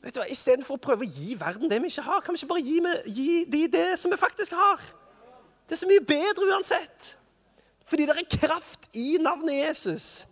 Vet 0.04 0.16
du 0.16 0.22
hva, 0.22 0.28
Istedenfor 0.32 0.78
å 0.78 0.82
prøve 0.82 1.04
å 1.04 1.10
gi 1.10 1.36
verden 1.40 1.68
det 1.72 1.82
vi 1.84 1.90
ikke 1.92 2.06
har, 2.06 2.22
kan 2.24 2.36
vi 2.36 2.40
ikke 2.40 2.52
bare 2.54 2.64
gi, 2.64 2.78
med, 2.86 3.08
gi 3.12 3.44
de 3.52 3.64
det 3.74 3.88
som 4.00 4.14
vi 4.14 4.20
faktisk 4.22 4.56
har? 4.56 4.84
Det 5.68 5.76
er 5.76 5.82
så 5.82 5.90
mye 5.90 6.06
bedre 6.08 6.48
uansett. 6.54 7.10
Fordi 7.88 8.06
det 8.08 8.16
er 8.16 8.30
kraft 8.38 8.88
i 8.96 9.18
navnet 9.20 9.58
Jesus. 9.60 10.28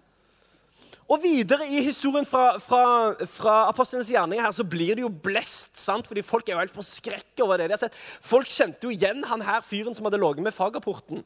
Og 1.05 1.21
videre 1.21 1.67
i 1.69 1.83
historien 1.85 2.25
fra, 2.25 2.57
fra, 2.57 3.13
fra 3.29 3.55
apostlenes 3.69 4.09
gjerninger 4.09 4.41
her, 4.41 4.53
så 4.55 4.63
blir 4.65 4.97
det 4.97 5.03
jo 5.03 5.09
blest. 5.09 5.75
sant? 5.77 6.07
Fordi 6.09 6.23
Folk 6.25 6.47
er 6.49 6.55
jo 6.55 6.63
helt 6.63 6.73
forskrekket 6.73 7.43
over 7.45 7.61
det 7.61 7.67
de 7.69 7.75
har 7.75 7.83
sett. 7.83 7.97
Folk 8.25 8.49
kjente 8.49 8.87
jo 8.87 8.93
igjen 8.93 9.21
han 9.29 9.43
her 9.45 9.61
fyren 9.61 9.93
som 9.93 10.07
hadde 10.07 10.21
ligget 10.21 10.47
med 10.47 10.55
fagerporten. 10.55 11.21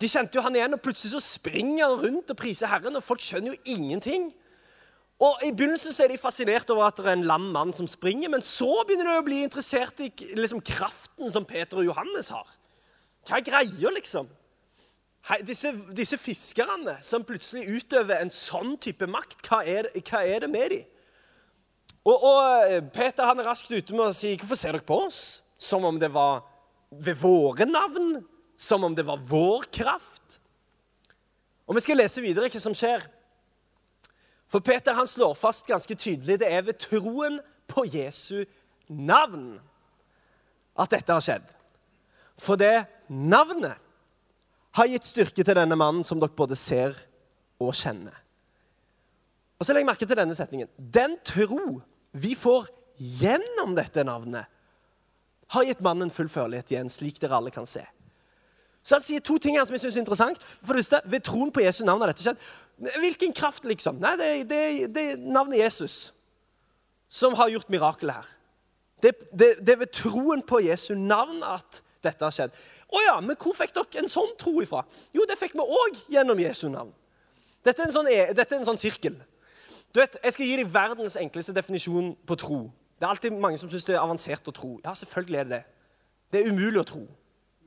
De 0.00 0.08
kjente 0.08 0.38
jo 0.38 0.42
han 0.42 0.56
igjen, 0.56 0.74
og 0.74 0.80
Plutselig 0.82 1.12
så 1.12 1.20
springer 1.20 1.84
han 1.84 2.00
rundt 2.00 2.32
og 2.32 2.38
priser 2.40 2.70
Herren, 2.70 2.96
og 2.96 3.04
folk 3.04 3.20
skjønner 3.22 3.52
jo 3.52 3.76
ingenting. 3.76 4.30
Og 5.22 5.44
I 5.46 5.52
begynnelsen 5.52 5.94
så 5.94 6.06
er 6.06 6.10
de 6.10 6.18
fascinert 6.18 6.70
over 6.72 6.88
at 6.88 6.96
det 6.98 7.06
er 7.06 7.18
en 7.18 7.28
lam 7.28 7.52
mann 7.54 7.76
som 7.76 7.86
springer, 7.86 8.32
men 8.32 8.42
så 8.42 8.82
begynner 8.88 9.12
de 9.12 9.18
å 9.20 9.26
bli 9.26 9.42
interessert 9.44 10.00
i 10.02 10.08
liksom, 10.34 10.64
kraften 10.64 11.30
som 11.30 11.46
Peter 11.46 11.78
og 11.78 11.86
Johannes 11.86 12.32
har. 12.34 12.48
Hva 13.28 13.38
er 13.38 13.46
greia, 13.46 13.92
liksom? 13.94 14.26
Hei, 15.24 15.38
disse, 15.40 15.70
disse, 15.96 16.18
fiskerne 16.20 16.98
som 17.00 17.22
plutselig 17.24 17.64
utøver 17.78 18.18
en 18.20 18.32
sånn 18.32 18.74
type 18.76 19.06
makt, 19.08 19.38
hva 19.46 19.62
er, 19.64 19.86
hva 20.04 20.20
er 20.20 20.44
det 20.44 20.50
med 20.52 20.74
dem? 20.74 20.82
Og, 22.04 22.18
og, 22.18 22.40
eh, 22.68 22.82
Peter 22.92 23.24
han 23.24 23.38
er 23.40 23.46
raskt 23.48 23.70
ute 23.72 23.94
med 23.96 24.10
å 24.10 24.12
si 24.12 24.34
hvorfor 24.36 24.58
ser 24.60 24.76
dere 24.76 24.84
på 24.84 24.98
oss? 25.06 25.20
Som 25.56 25.86
om 25.88 25.96
det 25.96 26.10
var 26.12 26.42
ved 26.92 27.16
våre 27.22 27.64
navn? 27.64 28.18
Som 28.60 28.84
om 28.84 28.92
det 28.92 29.06
var 29.08 29.22
vår 29.24 29.64
kraft? 29.72 30.36
Og 31.64 31.78
Vi 31.78 31.80
skal 31.86 31.96
lese 32.02 32.20
videre 32.20 32.50
hva 32.52 32.60
som 32.60 32.76
skjer. 32.76 33.06
For 34.52 34.60
Peter 34.60 34.92
han 34.92 35.08
slår 35.08 35.32
fast 35.40 35.64
ganske 35.64 35.96
tydelig 35.96 36.36
det 36.42 36.52
er 36.52 36.68
ved 36.68 36.76
troen 36.84 37.40
på 37.64 37.86
Jesu 37.88 38.44
navn 38.92 39.56
at 40.76 40.92
dette 40.92 41.16
har 41.16 41.24
skjedd. 41.24 41.48
For 42.36 42.60
det 42.60 42.84
navnet 43.08 43.80
har 44.74 44.90
gitt 44.90 45.06
styrke 45.06 45.44
til 45.44 45.56
denne 45.56 45.78
mannen 45.78 46.04
som 46.06 46.20
dere 46.20 46.34
både 46.34 46.58
ser 46.58 46.96
og 47.62 47.74
kjenner. 47.78 48.16
Og 49.58 49.66
så 49.66 49.72
legger 49.72 49.84
jeg 49.84 49.90
merke 49.92 50.08
til 50.08 50.18
denne 50.18 50.34
setningen. 50.36 50.70
Den 50.76 51.16
tro 51.26 51.78
vi 52.18 52.34
får 52.38 52.68
gjennom 52.98 53.74
dette 53.76 54.04
navnet, 54.06 54.50
har 55.54 55.66
gitt 55.68 55.82
mannen 55.84 56.10
full 56.10 56.30
førlighet 56.30 56.72
igjen, 56.72 56.90
slik 56.90 57.20
dere 57.22 57.38
alle 57.38 57.52
kan 57.54 57.66
se. 57.68 57.84
Så 58.84 58.96
Han 58.96 59.04
sier 59.04 59.22
to 59.24 59.38
ting 59.40 59.56
her 59.56 59.64
som 59.64 59.76
jeg 59.76 59.84
synes 59.84 59.96
er 59.96 60.02
interessant. 60.02 60.42
For 60.42 60.74
det 60.74 60.84
første, 60.84 61.00
Ved 61.08 61.24
troen 61.24 61.52
på 61.52 61.62
Jesu 61.64 61.84
navn 61.84 62.02
har 62.02 62.12
dette 62.12 62.24
skjedd. 62.24 62.40
Hvilken 63.00 63.32
kraft, 63.32 63.64
liksom? 63.64 64.00
Nei, 64.02 64.16
det, 64.20 64.28
det, 64.50 64.60
det 64.92 65.04
er 65.12 65.22
navnet 65.22 65.62
Jesus 65.62 66.12
som 67.08 67.36
har 67.38 67.52
gjort 67.52 67.70
mirakelet 67.70 68.18
her. 68.18 68.30
Det, 69.02 69.12
det, 69.30 69.48
det, 69.60 69.72
er 69.74 69.82
ved 69.84 69.92
troen 69.94 70.42
på 70.42 70.60
Jesu 70.64 70.94
navn 70.98 71.42
at 71.46 71.80
dette 72.04 72.24
har 72.24 72.34
skjedd. 72.34 72.56
Å 72.92 73.00
ja, 73.04 73.14
men 73.24 73.36
hvor 73.40 73.56
fikk 73.56 73.74
dere 73.76 74.02
en 74.02 74.10
sånn 74.10 74.34
tro 74.40 74.58
ifra? 74.62 74.84
Jo, 75.14 75.24
det 75.28 75.38
fikk 75.40 75.56
vi 75.56 75.64
òg 75.64 76.00
gjennom 76.12 76.40
Jesu 76.42 76.68
navn. 76.68 76.92
Dette 77.64 77.82
er 77.82 77.92
sånn, 77.94 78.10
e, 78.12 78.32
dette 78.36 78.54
er 78.54 78.60
en 78.60 78.68
sånn 78.68 78.80
sirkel. 78.80 79.16
Du 79.94 80.00
vet, 80.00 80.16
Jeg 80.22 80.32
skal 80.32 80.46
gi 80.46 80.56
deg 80.56 80.72
verdens 80.72 81.16
enkleste 81.16 81.54
definisjon 81.54 82.14
på 82.26 82.36
tro. 82.36 82.60
Det 82.98 83.06
er 83.06 83.10
alltid 83.10 83.32
mange 83.32 83.58
som 83.58 83.70
syns 83.70 83.86
det 83.86 83.94
er 83.94 84.02
avansert 84.02 84.48
å 84.48 84.54
tro. 84.54 84.80
Ja, 84.84 84.92
selvfølgelig 84.94 85.38
er 85.38 85.44
det 85.44 85.50
det. 85.50 85.64
Det 86.32 86.40
er 86.40 86.50
umulig 86.50 86.80
å 86.80 86.86
tro. 86.88 87.06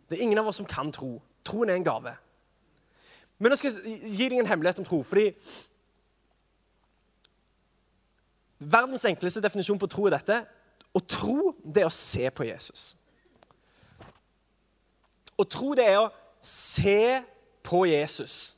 Det 0.10 0.18
er 0.18 0.24
ingen 0.24 0.38
av 0.38 0.48
oss 0.48 0.60
som 0.60 0.66
kan 0.66 0.92
tro. 0.92 1.22
Troen 1.44 1.70
er 1.70 1.80
en 1.80 1.84
gave. 1.84 2.14
Men 3.40 3.52
nå 3.52 3.58
skal 3.58 3.72
jeg 3.72 4.00
gi 4.04 4.30
deg 4.30 4.40
en 4.40 4.50
hemmelighet 4.50 4.80
om 4.80 4.86
tro. 4.86 5.02
fordi 5.04 5.34
Verdens 8.60 9.06
enkleste 9.06 9.42
definisjon 9.42 9.80
på 9.80 9.88
tro 9.88 10.08
er 10.08 10.18
dette. 10.18 10.42
Å 10.94 11.00
tro, 11.06 11.54
det 11.64 11.84
er 11.84 11.90
å 11.90 11.94
se 11.94 12.30
på 12.34 12.48
Jesus. 12.48 12.96
Å 15.38 15.46
tro 15.46 15.74
det 15.78 15.86
er 15.86 16.00
å 16.02 16.12
se 16.42 17.22
på 17.66 17.86
Jesus. 17.90 18.56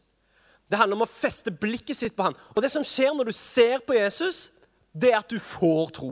Det 0.70 0.78
handler 0.78 1.00
om 1.00 1.06
å 1.08 1.10
feste 1.10 1.52
blikket 1.52 1.98
sitt 1.98 2.16
på 2.16 2.28
ham. 2.28 2.38
Og 2.56 2.62
det 2.64 2.72
som 2.72 2.86
skjer 2.86 3.16
når 3.18 3.32
du 3.32 3.36
ser 3.36 3.82
på 3.86 3.98
Jesus, 3.98 4.50
det 4.94 5.14
er 5.14 5.20
at 5.20 5.32
du 5.32 5.40
får 5.42 5.96
tro. 5.98 6.12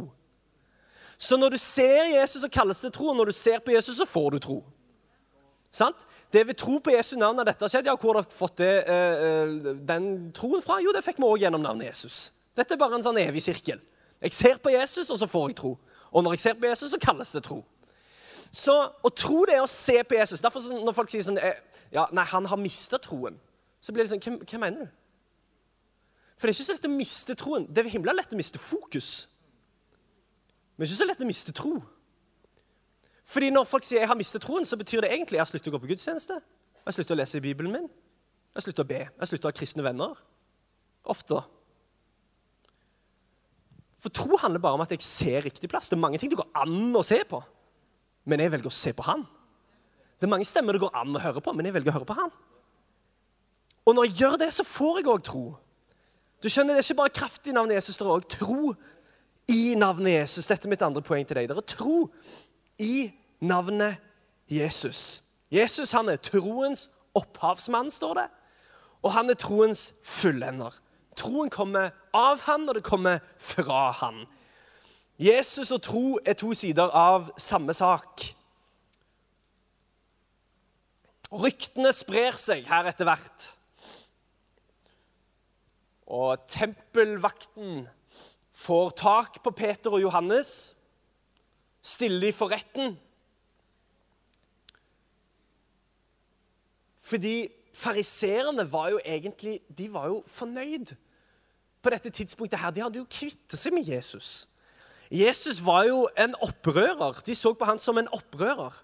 Så 1.18 1.38
når 1.38 1.56
du 1.56 1.60
ser 1.62 2.10
Jesus, 2.14 2.42
så 2.42 2.50
kalles 2.50 2.82
det 2.82 2.94
tro. 2.94 3.12
Og 3.12 3.18
når 3.18 3.32
du 3.32 3.38
ser 3.38 3.62
på 3.66 3.74
Jesus, 3.74 3.98
så 3.98 4.06
får 4.10 4.36
du 4.36 4.40
tro. 4.42 4.58
Sant? 5.74 6.00
Det 6.34 6.42
er 6.42 6.50
ved 6.50 6.58
tro 6.60 6.78
på 6.84 6.94
Jesu 6.94 7.16
navn 7.18 7.40
at 7.42 7.50
dette 7.50 7.66
har 7.66 7.72
skjedd. 7.74 7.90
Ja, 7.90 7.96
hvor 7.98 8.18
har 8.18 8.26
dere 8.26 8.38
fått 8.38 8.58
det, 8.62 8.74
uh, 8.88 9.74
den 9.88 10.32
troen 10.36 10.64
fra? 10.64 10.80
Jo, 10.84 10.94
det 10.96 11.06
fikk 11.06 11.22
vi 11.22 11.28
òg 11.28 11.46
gjennom 11.46 11.64
navnet 11.64 11.92
Jesus. 11.92 12.28
Dette 12.58 12.76
er 12.76 12.82
bare 12.82 12.98
en 12.98 13.06
sånn 13.06 13.20
evig 13.22 13.44
sirkel. 13.46 13.82
Jeg 14.24 14.34
ser 14.34 14.62
på 14.62 14.74
Jesus, 14.74 15.10
og 15.14 15.20
så 15.22 15.30
får 15.30 15.52
jeg 15.52 15.60
tro. 15.60 15.76
Og 16.10 16.26
når 16.26 16.38
jeg 16.38 16.46
ser 16.48 16.58
på 16.58 16.70
Jesus, 16.70 16.90
så 16.94 17.02
kalles 17.02 17.34
det 17.36 17.44
tro. 17.46 17.62
Så 18.52 18.74
å 19.04 19.10
tro 19.12 19.44
det 19.48 19.58
er 19.58 19.66
å 19.66 19.72
se 19.72 19.98
på 20.04 20.18
Jesus. 20.18 20.42
Derfor 20.44 20.64
Når 20.84 20.96
folk 20.96 21.12
sier 21.12 21.26
sånn 21.26 21.40
eh, 21.42 21.60
ja, 21.94 22.08
Nei, 22.16 22.26
han 22.30 22.48
har 22.50 22.60
mista 22.62 23.00
troen. 23.02 23.38
Så 23.82 23.94
blir 23.94 24.06
det 24.08 24.14
sånn 24.14 24.40
Hva 24.44 24.62
mener 24.62 24.86
du? 24.86 24.96
For 26.38 26.46
det 26.46 26.54
er 26.54 26.58
ikke 26.60 26.68
så 26.68 26.76
lett 26.76 26.86
å 26.86 26.94
miste 26.94 27.36
troen. 27.38 27.66
Det 27.66 27.82
er 27.82 27.90
himla 27.90 28.14
lett 28.14 28.34
å 28.34 28.38
miste 28.38 28.62
fokus. 28.62 29.26
Men 30.76 30.86
det 30.86 30.92
er 30.92 30.92
ikke 30.92 31.02
så 31.02 31.08
lett 31.10 31.24
å 31.26 31.30
miste 31.30 31.54
tro. 31.58 31.80
Fordi 33.28 33.50
Når 33.52 33.66
folk 33.68 33.84
sier 33.84 34.04
jeg 34.04 34.12
har 34.12 34.20
mistet 34.20 34.46
troen, 34.46 34.66
så 34.66 34.78
betyr 34.78 35.04
det 35.04 35.12
egentlig 35.12 35.40
jeg 35.40 35.44
har 35.44 35.50
sluttet 35.50 35.72
å 35.72 35.76
gå 35.76 35.82
på 35.84 35.90
gudstjeneste. 35.90 36.38
Jeg 36.78 36.86
har 36.86 36.96
sluttet 36.96 37.16
å 37.16 37.20
lese 37.20 37.40
i 37.40 37.44
Bibelen 37.44 37.74
min. 37.74 37.88
Jeg 37.90 38.60
har 38.60 38.66
sluttet 38.68 38.86
å 38.86 38.88
be. 38.88 39.02
Jeg 39.02 39.24
har 39.24 39.32
sluttet 39.32 39.50
å 39.50 39.52
ha 39.52 39.58
kristne 39.58 39.84
venner. 39.84 40.14
Ofte. 41.10 41.42
For 44.06 44.14
tro 44.14 44.38
handler 44.40 44.62
bare 44.64 44.78
om 44.78 44.86
at 44.86 44.94
jeg 44.94 45.04
ser 45.04 45.42
riktig 45.44 45.70
plass. 45.72 45.90
Det 45.90 45.98
er 45.98 46.06
mange 46.06 46.22
ting 46.22 46.32
det 46.32 46.40
går 46.40 46.54
an 46.62 46.96
å 46.96 47.04
se 47.04 47.20
på 47.28 47.42
men 48.28 48.44
jeg 48.44 48.52
velger 48.52 48.70
å 48.70 48.78
se 48.78 48.92
på 48.96 49.06
han. 49.08 49.24
Det 50.18 50.28
er 50.28 50.34
mange 50.34 50.48
stemmer 50.50 50.76
det 50.76 50.82
går 50.84 50.96
an 50.98 51.16
å 51.16 51.22
høre 51.24 51.42
på, 51.44 51.54
men 51.56 51.68
jeg 51.68 51.78
velger 51.78 51.94
å 51.94 51.98
høre 52.00 52.10
på 52.10 52.18
han. 52.18 52.34
Og 53.88 53.96
når 53.96 54.10
jeg 54.10 54.20
gjør 54.22 54.38
det, 54.42 54.50
så 54.54 54.66
får 54.68 55.00
jeg 55.00 55.10
òg 55.14 55.24
tro. 55.24 55.46
Du 56.44 56.50
skjønner, 56.50 56.76
Det 56.76 56.84
er 56.84 56.88
ikke 56.90 57.02
bare 57.02 57.18
kraft 57.18 57.48
i 57.48 57.56
navnet 57.56 57.80
Jesus, 57.80 57.98
det 57.98 58.06
er 58.06 58.14
òg 58.14 58.28
tro 58.30 58.74
i 59.48 59.76
navnet 59.80 60.20
Jesus. 60.20 60.48
Dette 60.48 60.68
er 60.68 60.74
mitt 60.74 60.84
andre 60.84 61.02
poeng 61.02 61.26
til 61.26 61.40
deg. 61.40 61.48
Det 61.48 61.58
er 61.58 61.70
tro 61.72 62.10
i 62.84 63.12
navnet 63.40 63.98
Jesus. 64.52 65.22
Jesus 65.50 65.94
han 65.96 66.10
er 66.10 66.20
troens 66.20 66.90
opphavsmann, 67.16 67.92
står 67.92 68.20
det. 68.20 68.28
Og 69.06 69.14
han 69.16 69.30
er 69.30 69.40
troens 69.40 69.94
fullender. 70.04 70.76
Troen 71.18 71.50
kommer 71.50 71.94
av 72.14 72.44
han, 72.46 72.68
og 72.68 72.76
det 72.76 72.84
kommer 72.86 73.24
fra 73.40 73.92
han. 74.02 74.26
Jesus 75.18 75.72
og 75.72 75.82
tro 75.82 76.20
er 76.26 76.38
to 76.38 76.54
sider 76.54 76.94
av 76.94 77.32
samme 77.42 77.74
sak. 77.74 78.22
Ryktene 81.34 81.90
sprer 81.96 82.38
seg 82.40 82.68
her 82.70 82.88
etter 82.88 83.08
hvert. 83.10 83.48
Og 86.08 86.46
tempelvakten 86.48 87.88
får 88.58 88.94
tak 89.02 89.42
på 89.44 89.52
Peter 89.52 89.98
og 89.98 90.02
Johannes, 90.06 90.74
stiller 91.82 92.30
de 92.30 92.34
for 92.36 92.54
retten. 92.54 92.96
Fordi 97.08 97.50
fariseerne 97.74 98.66
var 98.72 98.90
jo 98.94 99.02
egentlig 99.06 99.60
de 99.78 99.90
var 99.94 100.08
jo 100.12 100.24
fornøyd 100.28 100.96
på 101.82 101.90
dette 101.90 102.10
tidspunktet. 102.10 102.60
her. 102.60 102.72
De 102.72 102.82
hadde 102.82 103.00
jo 103.00 103.08
kvittet 103.10 103.60
seg 103.60 103.74
med 103.74 103.88
Jesus. 103.88 104.48
Jesus 105.12 105.62
var 105.64 105.86
jo 105.88 106.06
en 106.20 106.36
opprører. 106.44 107.22
De 107.26 107.36
så 107.36 107.54
på 107.56 107.68
han 107.68 107.80
som 107.80 107.98
en 108.00 108.10
opprører. 108.12 108.76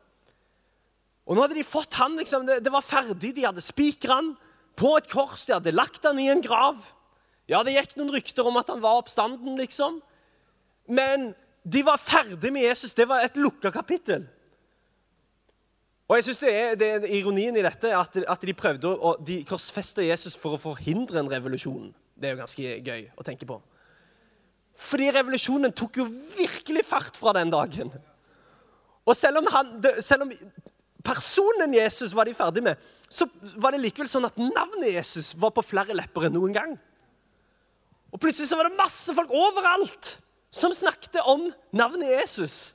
Og 1.23 1.35
nå 1.35 1.43
hadde 1.43 1.57
de 1.57 1.67
fått 1.67 1.95
han, 1.99 2.17
liksom, 2.19 2.47
det, 2.47 2.61
det 2.65 2.71
var 2.73 2.83
ferdig. 2.83 3.33
De 3.35 3.45
hadde 3.47 3.63
spikret 3.63 4.11
han 4.11 4.33
på 4.79 4.95
et 4.97 5.07
kors. 5.11 5.45
De 5.47 5.55
hadde 5.55 5.75
lagt 5.75 6.03
han 6.07 6.19
i 6.19 6.29
en 6.31 6.43
grav. 6.43 6.79
Ja, 7.51 7.63
det 7.63 7.75
gikk 7.75 7.97
noen 7.99 8.13
rykter 8.15 8.47
om 8.47 8.59
at 8.59 8.71
han 8.71 8.83
var 8.83 9.01
oppstanden, 9.01 9.57
liksom. 9.59 9.99
Men 10.87 11.31
de 11.63 11.83
var 11.87 11.99
ferdig 11.99 12.51
med 12.55 12.67
Jesus. 12.67 12.95
Det 12.95 13.07
var 13.07 13.23
et 13.23 13.39
lukka 13.39 13.71
kapittel. 13.71 14.27
Og 16.11 16.17
jeg 16.19 16.27
synes 16.27 16.41
det 16.43 16.53
er, 16.53 16.73
det 16.75 16.87
er 16.91 17.05
Ironien 17.15 17.55
i 17.55 17.63
dette 17.63 17.89
er 17.89 17.97
at, 17.97 18.15
at 18.29 18.41
de 18.43 18.55
prøvde 18.55 18.91
å 18.91 19.15
korsfeste 19.47 20.03
Jesus 20.03 20.35
for 20.37 20.57
å 20.57 20.61
forhindre 20.61 21.21
en 21.21 21.31
revolusjon. 21.31 21.93
Det 22.13 22.29
er 22.29 22.35
jo 22.35 22.43
ganske 22.43 22.73
gøy 22.83 23.05
å 23.15 23.25
tenke 23.25 23.47
på. 23.49 23.57
Fordi 24.79 25.09
revolusjonen 25.13 25.73
tok 25.75 26.01
jo 26.01 26.07
virkelig 26.37 26.85
fart 26.87 27.17
fra 27.19 27.33
den 27.37 27.51
dagen. 27.53 27.91
Og 29.03 29.17
selv 29.17 29.41
om, 29.41 29.49
han, 29.53 29.73
selv 30.01 30.25
om 30.25 30.31
personen 31.03 31.75
Jesus 31.75 32.15
var 32.15 32.25
de 32.25 32.35
ferdig 32.37 32.63
med, 32.65 32.79
så 33.11 33.27
var 33.61 33.75
det 33.75 33.83
likevel 33.83 34.09
sånn 34.09 34.29
at 34.29 34.39
navnet 34.39 34.93
Jesus 34.95 35.33
var 35.39 35.53
på 35.53 35.65
flere 35.65 35.95
lepper 35.97 36.27
enn 36.27 36.37
noen 36.37 36.55
gang. 36.55 36.77
Og 38.13 38.21
plutselig 38.21 38.49
så 38.49 38.59
var 38.59 38.69
det 38.69 38.79
masse 38.79 39.13
folk 39.17 39.33
overalt 39.33 40.15
som 40.53 40.73
snakket 40.77 41.19
om 41.25 41.49
navnet 41.73 42.13
Jesus. 42.13 42.73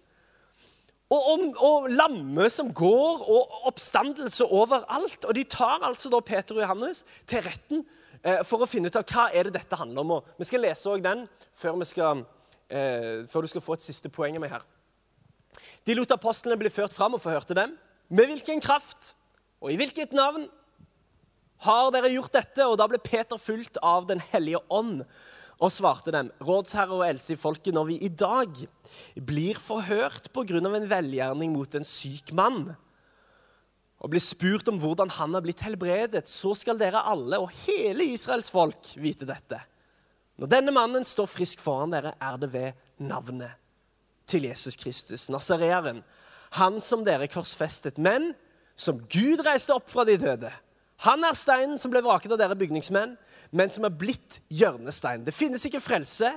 Og 1.08 1.28
om 1.32 1.44
og 1.64 1.87
lamme 1.88 2.48
som 2.52 2.68
går, 2.74 3.22
og 3.24 3.68
oppstandelse 3.70 4.44
overalt. 4.44 5.24
Og 5.24 5.37
de 5.38 5.44
tar 5.48 5.87
altså 5.87 6.11
da 6.12 6.20
Peter 6.20 6.58
og 6.58 6.66
Johannes 6.66 7.04
til 7.30 7.46
retten 7.46 7.87
for 8.46 8.64
å 8.64 8.68
finne 8.68 8.90
ut 8.90 8.98
av 8.98 9.07
hva 9.07 9.28
er 9.35 9.48
det 9.48 9.59
dette 9.61 9.78
handler 9.78 10.02
om. 10.02 10.26
Vi 10.38 10.48
skal 10.48 10.64
lese 10.64 10.90
også 10.90 11.04
den 11.04 11.26
før, 11.59 11.85
skal, 11.87 12.24
eh, 12.70 13.24
før, 13.31 13.42
du 13.42 13.48
skal 13.48 13.64
få 13.64 13.78
et 13.78 13.87
siste 13.87 14.11
poeng 14.11 14.37
av 14.37 14.42
meg 14.42 14.50
her. 14.50 14.66
De 15.87 15.94
lot 15.94 16.11
apostlene 16.12 16.59
bli 16.59 16.70
ført 16.70 16.94
fram 16.94 17.14
og 17.14 17.22
forhørte 17.22 17.54
dem. 17.54 17.76
Med 18.09 18.26
hvilken 18.26 18.61
kraft 18.61 19.14
og 19.61 19.72
i 19.72 19.76
hvilket 19.76 20.12
navn 20.12 20.48
Har 21.59 21.90
dere 21.90 22.12
gjort 22.12 22.31
dette? 22.31 22.62
Og 22.62 22.76
da 22.78 22.87
ble 22.87 23.00
Peter 23.02 23.37
fulgt 23.37 23.81
av 23.83 24.07
Den 24.07 24.20
hellige 24.31 24.61
ånd 24.70 25.02
og 25.59 25.72
svarte 25.74 26.12
dem, 26.14 26.28
rådsherre 26.38 26.94
og 26.94 27.02
else 27.02 27.33
i 27.35 27.37
folket, 27.37 27.74
når 27.74 27.88
vi 27.88 27.96
i 28.07 28.09
dag 28.09 28.61
blir 29.26 29.59
forhørt 29.59 30.31
pga. 30.31 30.54
en 30.54 30.90
velgjerning 30.90 31.52
mot 31.52 31.74
en 31.74 31.85
syk 31.85 32.33
mann, 32.33 32.76
og 33.98 34.12
blir 34.12 34.22
spurt 34.22 34.68
om 34.70 34.78
hvordan 34.78 35.11
han 35.16 35.34
har 35.34 35.42
blitt 35.42 35.64
helbredet, 35.66 36.28
så 36.30 36.54
skal 36.54 36.78
dere 36.78 37.02
alle 37.11 37.40
og 37.42 37.50
hele 37.64 38.06
Israels 38.14 38.50
folk 38.52 38.92
vite 39.00 39.26
dette. 39.26 39.58
Når 40.38 40.50
denne 40.52 40.74
mannen 40.74 41.06
står 41.06 41.26
frisk 41.30 41.62
foran 41.62 41.94
dere, 41.94 42.14
er 42.22 42.37
det 42.38 42.52
ved 42.52 42.78
navnet 43.02 43.58
til 44.28 44.46
Jesus 44.46 44.76
Kristus, 44.78 45.26
nasareeren, 45.32 46.04
han 46.54 46.78
som 46.84 47.02
dere 47.04 47.26
korsfestet, 47.30 47.98
men 47.98 48.32
som 48.78 49.00
Gud 49.11 49.42
reiste 49.44 49.74
opp 49.74 49.88
fra 49.90 50.04
de 50.06 50.14
døde. 50.20 50.52
Han 51.06 51.24
er 51.26 51.37
steinen 51.38 51.78
som 51.80 51.90
ble 51.90 52.02
vraket 52.04 52.32
av 52.34 52.40
dere 52.40 52.58
bygningsmenn, 52.58 53.16
men 53.50 53.72
som 53.72 53.87
er 53.88 53.94
blitt 53.94 54.38
hjørnestein. 54.52 55.24
Det 55.26 55.34
finnes 55.34 55.64
ikke 55.66 55.82
frelse 55.82 56.30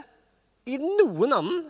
i 0.70 0.80
noen 0.82 1.36
annen, 1.36 1.62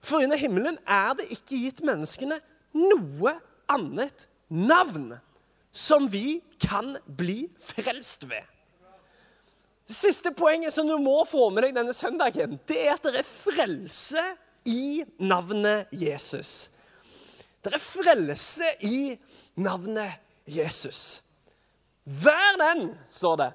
for 0.00 0.24
under 0.24 0.40
himmelen 0.40 0.78
er 0.88 1.14
det 1.18 1.28
ikke 1.34 1.58
gitt 1.66 1.82
menneskene 1.84 2.40
noe 2.74 3.34
annet 3.70 4.26
navn 4.50 5.14
som 5.72 6.08
vi 6.10 6.40
kan 6.58 6.96
bli 7.06 7.44
frelst 7.62 8.26
ved. 8.28 8.44
Det 9.86 9.96
siste 9.96 10.30
poenget 10.34 10.74
som 10.74 10.86
du 10.86 10.96
må 11.02 11.24
få 11.26 11.48
med 11.50 11.64
deg 11.66 11.74
denne 11.74 11.94
søndagen, 11.96 12.58
det 12.68 12.78
er 12.84 12.92
at 12.94 13.06
det 13.08 13.22
er 13.22 13.30
frelse 13.42 14.22
i 14.68 15.02
navnet 15.18 15.90
Jesus. 15.90 16.68
Det 17.64 17.74
er 17.74 17.82
frelse 17.82 18.68
i 18.86 19.16
navnet 19.58 20.20
Jesus. 20.46 21.22
Hver 22.04 22.58
den, 22.60 22.94
står 23.10 23.36
det, 23.42 23.50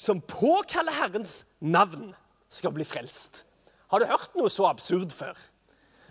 som 0.00 0.22
påkaller 0.22 0.94
Herrens 0.96 1.44
navn, 1.60 2.14
skal 2.50 2.72
bli 2.74 2.86
frelst. 2.86 3.44
Har 3.90 4.00
du 4.00 4.08
hørt 4.08 4.34
noe 4.38 4.50
så 4.50 4.66
absurd 4.70 5.12
før? 5.14 5.34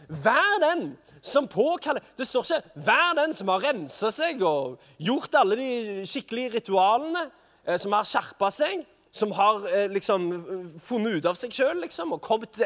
Hver 0.09 0.59
den 0.63 0.83
som 1.21 1.47
påkaller 1.47 2.01
Det 2.17 2.27
står 2.27 2.43
ikke 2.43 2.63
'hver 2.75 3.15
den 3.15 3.33
som 3.33 3.47
har 3.47 3.59
rensa 3.59 4.11
seg 4.11 4.41
og 4.41 4.79
gjort 4.99 5.35
alle 5.35 5.55
de 5.55 6.05
skikkelige 6.05 6.53
ritualene', 6.59 7.31
eh, 7.65 7.77
som 7.77 7.91
har 7.91 8.03
skjerpa 8.03 8.51
seg, 8.51 8.85
som 9.11 9.31
har 9.31 9.65
eh, 9.67 9.87
liksom 9.89 10.77
funnet 10.79 11.19
ut 11.19 11.25
av 11.25 11.35
seg 11.35 11.51
sjøl 11.51 11.81
liksom, 11.81 12.13
og 12.13 12.21
kommet 12.21 12.59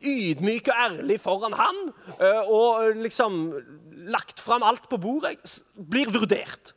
ydmyk 0.00 0.68
og 0.68 0.74
ærlig 0.74 1.20
foran 1.20 1.52
han, 1.52 1.92
eh, 2.18 2.48
og 2.48 2.96
liksom 2.96 3.62
lagt 4.08 4.40
fram 4.40 4.62
alt 4.62 4.88
på 4.88 4.96
bordet, 4.96 5.62
blir 5.76 6.10
vurdert. 6.10 6.72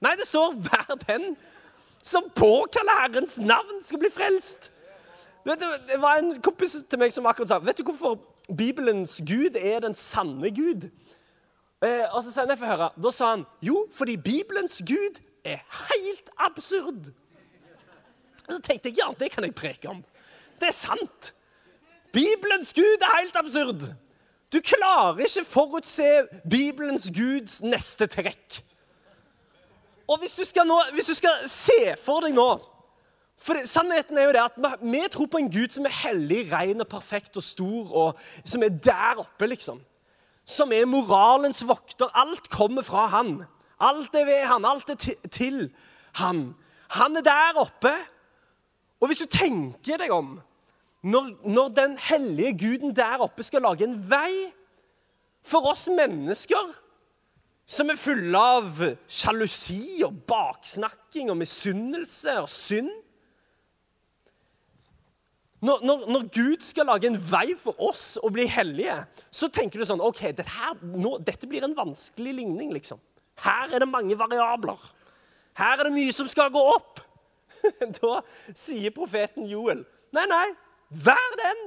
Nei, 0.00 0.16
det 0.16 0.26
står 0.26 0.54
'hver 0.54 0.96
den 1.06 1.36
som 2.02 2.30
påkaller 2.34 3.00
Herrens 3.02 3.38
navn, 3.38 3.82
skal 3.82 3.98
bli 3.98 4.10
frelst'. 4.10 4.70
Det 5.46 6.00
var 6.02 6.18
en 6.18 6.40
kompis 6.42 6.76
til 6.90 6.98
meg 6.98 7.12
som 7.12 7.26
akkurat 7.26 7.48
sa 7.48 7.58
Vet 7.62 7.78
du 7.78 7.84
hvorfor 7.86 8.18
Bibelens 8.56 9.22
Gud 9.26 9.56
er 9.56 9.80
den 9.80 9.94
sanne 9.94 10.50
Gud? 10.54 10.88
Eh, 11.84 12.14
og 12.14 12.22
så 12.24 12.32
sa 12.32 12.46
han, 12.46 12.58
høre. 12.58 12.90
Da 13.02 13.10
sa 13.12 13.30
han 13.34 13.44
jo, 13.62 13.86
fordi 13.92 14.16
Bibelens 14.16 14.82
Gud 14.86 15.20
er 15.44 15.62
helt 15.90 16.30
absurd. 16.38 17.12
Og 18.46 18.52
så 18.52 18.60
tenkte 18.62 18.88
jeg 18.88 18.98
ja, 18.98 19.10
det 19.18 19.30
kan 19.32 19.44
jeg 19.44 19.54
preke 19.54 19.88
om. 19.88 20.04
Det 20.60 20.70
er 20.70 20.76
sant. 20.76 21.32
Bibelens 22.12 22.72
Gud 22.74 23.02
er 23.02 23.18
helt 23.18 23.36
absurd. 23.36 23.90
Du 24.52 24.60
klarer 24.64 25.18
ikke 25.18 25.44
forutse 25.44 26.06
Bibelens 26.50 27.10
Guds 27.14 27.62
neste 27.62 28.06
trekk. 28.06 28.62
Og 30.08 30.18
hvis 30.18 30.36
du 30.38 30.44
skal, 30.44 30.66
nå, 30.66 30.78
hvis 30.94 31.06
du 31.06 31.14
skal 31.14 31.48
se 31.50 31.96
for 32.02 32.22
deg 32.22 32.34
nå 32.36 32.75
for 33.46 33.54
det, 33.54 33.68
Sannheten 33.70 34.18
er 34.18 34.26
jo 34.26 34.32
det 34.34 34.42
at 34.42 34.80
vi, 34.82 35.00
tror 35.12 35.28
på 35.30 35.38
en 35.38 35.50
Gud 35.52 35.70
som 35.70 35.86
er 35.86 35.94
hellig, 36.02 36.48
ren 36.50 36.82
og 36.82 36.88
perfekt 36.90 37.38
og 37.38 37.44
stor, 37.46 37.92
og 37.94 38.18
som 38.44 38.64
er 38.66 38.74
der 38.82 39.22
oppe, 39.22 39.46
liksom. 39.46 39.78
Som 40.46 40.72
er 40.74 40.86
moralens 40.86 41.62
vokter. 41.66 42.10
Alt 42.14 42.50
kommer 42.50 42.82
fra 42.86 43.06
han. 43.14 43.44
Alt 43.78 44.14
er 44.14 44.26
ved 44.26 44.46
han, 44.50 44.66
alt 44.66 44.90
er 44.90 45.28
til 45.30 45.70
han. 46.18 46.54
Han 46.98 47.16
er 47.16 47.24
der 47.26 47.60
oppe. 47.62 47.94
Og 49.00 49.10
hvis 49.10 49.22
du 49.22 49.30
tenker 49.30 50.00
deg 50.00 50.10
om 50.14 50.38
når, 51.06 51.28
når 51.46 51.68
den 51.76 51.98
hellige 52.02 52.56
guden 52.58 52.96
der 52.96 53.22
oppe 53.22 53.44
skal 53.46 53.62
lage 53.62 53.84
en 53.86 53.98
vei 54.10 54.48
for 55.46 55.68
oss 55.70 55.84
mennesker 55.92 56.72
som 57.66 57.90
er 57.90 57.98
fulle 57.98 58.40
av 58.58 58.80
sjalusi 59.06 60.02
og 60.06 60.18
baksnakking 60.26 61.30
og 61.30 61.38
misunnelse 61.38 62.40
og 62.40 62.50
synd. 62.50 62.90
Når, 65.64 65.80
når, 65.88 66.02
når, 66.12 66.26
Gud 66.34 66.60
skal 66.60 66.86
lage 66.90 67.08
en 67.08 67.16
vei 67.16 67.54
for 67.56 67.78
oss 67.80 68.18
å 68.20 68.28
bli 68.32 68.44
hellige, 68.50 68.98
så 69.32 69.48
tenker 69.48 69.80
du 69.80 69.88
sånn 69.88 70.02
OK, 70.04 70.20
dette, 70.28 70.44
her, 70.52 70.76
nå, 70.84 71.16
dette 71.24 71.48
blir 71.48 71.64
en 71.64 71.76
vanskelig 71.76 72.34
ligning, 72.42 72.74
liksom. 72.76 73.00
Her 73.40 73.72
er 73.72 73.82
det 73.84 73.88
mange 73.88 74.16
variabler. 74.18 74.80
Her 75.56 75.80
er 75.80 75.88
det 75.88 75.96
mye 75.96 76.12
som 76.12 76.28
skal 76.28 76.52
gå 76.52 76.60
opp. 76.60 77.00
da 78.00 78.20
sier 78.54 78.92
profeten 78.94 79.46
Joel 79.48 79.80
nei, 80.14 80.26
nei, 80.28 80.46
vær 80.92 81.36
den 81.40 81.62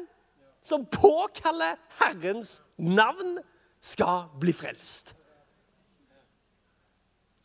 som 0.62 0.86
påkaller 0.86 1.80
Herrens 2.00 2.60
navn, 2.78 3.40
skal 3.82 4.28
bli 4.40 4.52
frelst. 4.54 5.14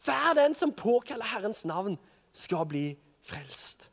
Hver 0.04 0.35
den 0.35 0.54
som 0.59 0.72
påkaller 0.74 1.24
Herrens 1.30 1.62
navn, 1.64 1.94
skal 2.35 2.66
bli 2.66 2.88
frelst. 3.22 3.88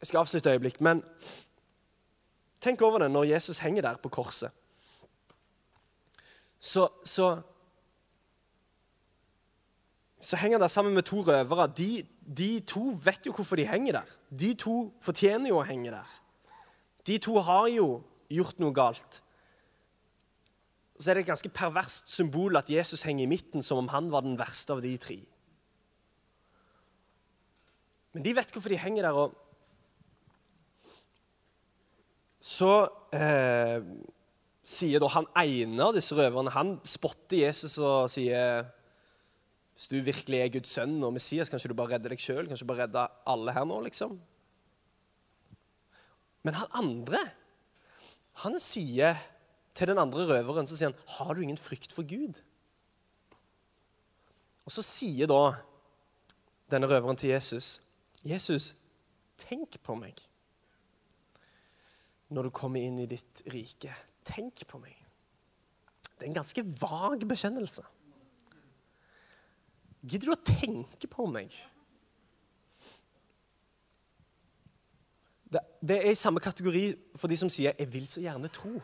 Jeg 0.00 0.06
skal 0.06 0.18
avslutte 0.18 0.48
et 0.48 0.52
øyeblikk, 0.52 0.80
men 0.80 1.02
tenk 2.60 2.82
over 2.82 3.02
det 3.02 3.10
når 3.10 3.30
Jesus 3.32 3.58
henger 3.58 3.82
der 3.82 4.00
på 4.02 4.08
korset. 4.08 4.50
Så, 6.60 6.88
så, 7.04 7.40
så 10.20 10.36
henger 10.36 10.58
han 10.58 10.62
der 10.62 10.68
sammen 10.68 10.94
med 10.94 11.02
to 11.02 11.22
røvere. 11.22 11.66
De, 11.76 12.06
de, 12.38 12.60
to 12.60 12.98
vet 13.04 13.26
jo 13.26 13.32
hvorfor 13.32 13.56
de 13.56 13.66
henger 13.66 13.92
der. 13.92 14.16
De 14.40 14.54
to 14.54 14.92
fortjener 15.00 15.50
jo 15.50 15.60
å 15.60 15.66
henge 15.66 15.90
der. 15.94 16.18
De 17.06 17.18
to 17.18 17.38
har 17.38 17.68
jo 17.70 18.02
gjort 18.28 18.58
noe 18.58 18.74
galt 18.74 19.22
så 20.98 21.10
er 21.10 21.18
det 21.18 21.26
et 21.26 21.30
ganske 21.30 21.50
perverst 21.54 22.10
symbol 22.10 22.58
at 22.58 22.70
Jesus 22.70 23.04
henger 23.06 23.26
i 23.26 23.30
midten, 23.30 23.62
som 23.62 23.78
om 23.78 23.90
han 23.92 24.10
var 24.10 24.24
den 24.26 24.38
verste 24.38 24.74
av 24.74 24.82
de 24.82 24.96
tre. 24.98 25.20
Men 28.14 28.24
de 28.24 28.34
vet 28.34 28.50
hvorfor 28.50 28.72
de 28.72 28.80
henger 28.82 29.06
der. 29.06 29.12
og 29.14 29.36
Så 32.48 32.70
eh, 33.12 33.84
sier 34.64 35.02
da 35.02 35.10
han 35.12 35.28
ene 35.36 35.84
av 35.84 35.96
disse 35.96 36.16
røverne 36.16 36.52
Han 36.54 36.76
spotter 36.88 37.42
Jesus 37.42 37.76
og 37.82 38.08
sier 38.12 38.64
Hvis 39.74 39.90
du 39.92 39.98
virkelig 40.04 40.40
er 40.40 40.52
Guds 40.56 40.72
sønn 40.78 40.96
og 41.04 41.12
Messias, 41.16 41.50
kan 41.50 41.60
ikke 41.60 41.72
du 41.74 41.78
bare 41.78 41.96
redde 41.96 42.12
deg 42.12 42.22
sjøl? 42.22 42.48
kanskje 42.48 42.64
du 42.64 42.72
bare 42.72 42.86
redde 42.86 43.06
alle 43.28 43.54
her 43.56 43.68
nå, 43.68 43.82
liksom? 43.84 44.16
Men 46.46 46.56
han 46.56 46.70
andre, 46.80 47.20
han 48.44 48.56
sier 48.62 49.18
til 49.76 49.90
den 49.90 50.00
andre 50.00 50.24
røveren 50.30 50.66
så 50.66 50.78
sier 50.78 50.92
han, 50.92 51.00
'Har 51.06 51.34
du 51.34 51.42
ingen 51.42 51.58
frykt 51.60 51.92
for 51.92 52.02
Gud?' 52.02 52.40
Og 54.64 54.72
Så 54.72 54.82
sier 54.82 55.26
da 55.26 55.58
denne 56.70 56.88
røveren 56.88 57.16
til 57.16 57.30
Jesus, 57.30 57.82
'Jesus, 58.24 58.74
tenk 59.36 59.82
på 59.82 59.94
meg 59.94 60.27
når 62.28 62.48
du 62.48 62.50
kommer 62.54 62.82
inn 62.84 62.98
i 62.98 63.08
ditt 63.08 63.42
rike. 63.52 63.94
Tenk 64.24 64.66
på 64.68 64.80
meg.' 64.82 65.04
Det 66.18 66.26
er 66.26 66.30
en 66.32 66.40
ganske 66.40 66.64
vag 66.80 67.22
bekjennelse. 67.28 67.84
Gidder 70.02 70.26
du 70.26 70.32
å 70.34 70.44
tenke 70.44 71.06
på 71.10 71.26
meg? 71.30 71.54
Det, 75.48 75.60
det 75.80 75.96
er 75.96 76.10
i 76.10 76.18
samme 76.18 76.40
kategori 76.40 76.84
for 77.16 77.28
de 77.28 77.36
som 77.36 77.48
sier 77.48 77.72
'jeg 77.78 77.92
vil 77.92 78.06
så 78.06 78.20
gjerne 78.20 78.48
tro'. 78.48 78.82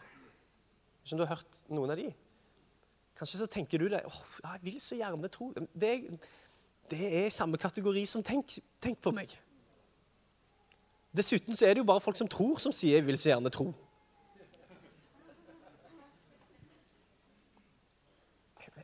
Ikke 1.04 1.12
om 1.12 1.18
du 1.18 1.24
har 1.24 1.36
hørt 1.36 1.60
noen 1.68 1.90
av 1.90 1.96
de? 1.96 2.14
Kanskje 3.18 3.38
så 3.38 3.46
tenker 3.46 3.78
du 3.78 3.88
det. 3.88 4.02
Oh, 4.06 4.22
jeg 4.42 4.60
vil 4.62 4.80
så 4.80 4.96
gjerne 4.96 5.28
tro 5.28 5.52
Det, 5.52 6.18
det 6.90 7.24
er 7.24 7.28
samme 7.30 7.58
kategori 7.58 8.06
som 8.06 8.22
tenk, 8.22 8.58
tenk 8.80 9.00
på 9.00 9.10
meg. 9.10 9.38
Dessuten 11.16 11.56
så 11.56 11.66
er 11.66 11.74
det 11.74 11.84
jo 11.84 11.84
bare 11.84 12.00
folk 12.00 12.16
som 12.16 12.28
tror, 12.28 12.58
som 12.58 12.72
sier 12.72 12.96
'jeg 12.96 13.06
vil 13.06 13.18
så 13.18 13.28
gjerne 13.28 13.50
tro'. 13.50 13.74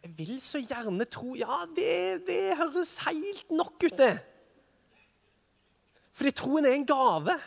Jeg 0.03 0.19
vil 0.19 0.41
så 0.41 0.59
gjerne 0.59 1.05
tro 1.05 1.35
Ja, 1.35 1.65
det, 1.77 2.27
det 2.27 2.57
høres 2.57 2.99
helt 2.99 3.51
nok 3.51 3.83
ut, 3.85 3.99
det. 3.99 4.19
Fordi 6.13 6.31
troen 6.31 6.65
er 6.65 6.73
en 6.73 6.87
gave. 6.87 7.41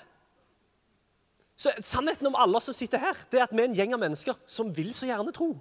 Så 1.55 1.71
Sannheten 1.79 2.27
om 2.27 2.35
alle 2.35 2.57
oss 2.57 2.63
som 2.63 2.73
sitter 2.73 2.97
her, 2.97 3.13
det 3.31 3.39
er 3.39 3.43
at 3.43 3.51
vi 3.51 3.61
er 3.61 3.65
en 3.69 3.75
gjeng 3.75 3.93
av 3.93 3.99
mennesker 3.99 4.33
som 4.45 4.77
vil 4.77 4.93
så 4.93 5.05
gjerne 5.05 5.31
tro. 5.31 5.59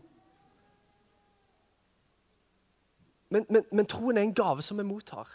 Men, 3.31 3.47
men, 3.51 3.65
men 3.73 3.87
troen 3.87 4.19
er 4.19 4.23
en 4.23 4.35
gave 4.35 4.63
som 4.63 4.79
vi 4.79 4.85
mottar. 4.85 5.29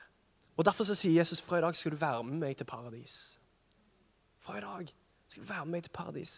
Og 0.58 0.66
Derfor 0.66 0.84
så 0.84 0.96
sier 0.96 1.20
Jesus 1.20 1.42
fra 1.42 1.58
i 1.58 1.62
dag 1.62 1.76
skal 1.76 1.92
du 1.92 1.98
være 1.98 2.24
med 2.24 2.38
meg 2.42 2.58
til 2.58 2.66
paradis. 2.66 3.40
Fra 4.48 4.58
i 4.58 4.64
dag 4.64 4.92
skal 5.28 5.44
du 5.44 5.48
være 5.50 5.66
med 5.66 5.76
meg 5.76 5.84
til 5.84 5.92
paradis. 5.92 6.38